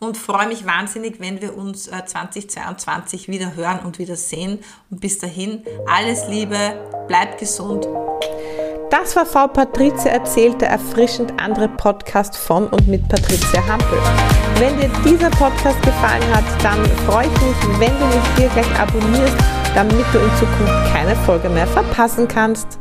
und 0.00 0.16
freue 0.16 0.48
mich 0.48 0.66
wahnsinnig, 0.66 1.20
wenn 1.20 1.40
wir 1.40 1.56
uns 1.56 1.86
äh, 1.86 2.04
2022 2.04 3.28
wieder 3.28 3.54
hören 3.54 3.80
und 3.84 3.98
wieder 3.98 4.16
sehen. 4.16 4.58
Und 4.90 5.00
bis 5.00 5.18
dahin, 5.18 5.62
alles 5.86 6.26
Liebe, 6.26 6.56
bleibt 7.06 7.38
gesund. 7.38 7.86
Das 8.90 9.14
war 9.14 9.24
Frau 9.24 9.46
Patricia 9.46 10.10
erzählt, 10.10 10.60
der 10.60 10.70
erfrischend 10.70 11.40
andere 11.40 11.68
Podcast 11.68 12.36
von 12.36 12.66
und 12.66 12.88
mit 12.88 13.08
Patricia 13.08 13.64
Hampel. 13.68 13.98
Wenn 14.56 14.76
dir 14.80 14.90
dieser 15.04 15.30
Podcast 15.30 15.80
gefallen 15.82 16.34
hat, 16.34 16.44
dann 16.64 16.84
freue 17.06 17.26
ich 17.26 17.40
mich, 17.42 17.78
wenn 17.78 17.96
du 18.00 18.06
mich 18.06 18.36
hier 18.36 18.48
gleich 18.48 18.80
abonnierst, 18.80 19.36
damit 19.74 20.06
du 20.12 20.18
in 20.18 20.30
Zukunft 20.38 20.92
keine 20.92 21.14
Folge 21.14 21.48
mehr 21.48 21.68
verpassen 21.68 22.26
kannst. 22.26 22.80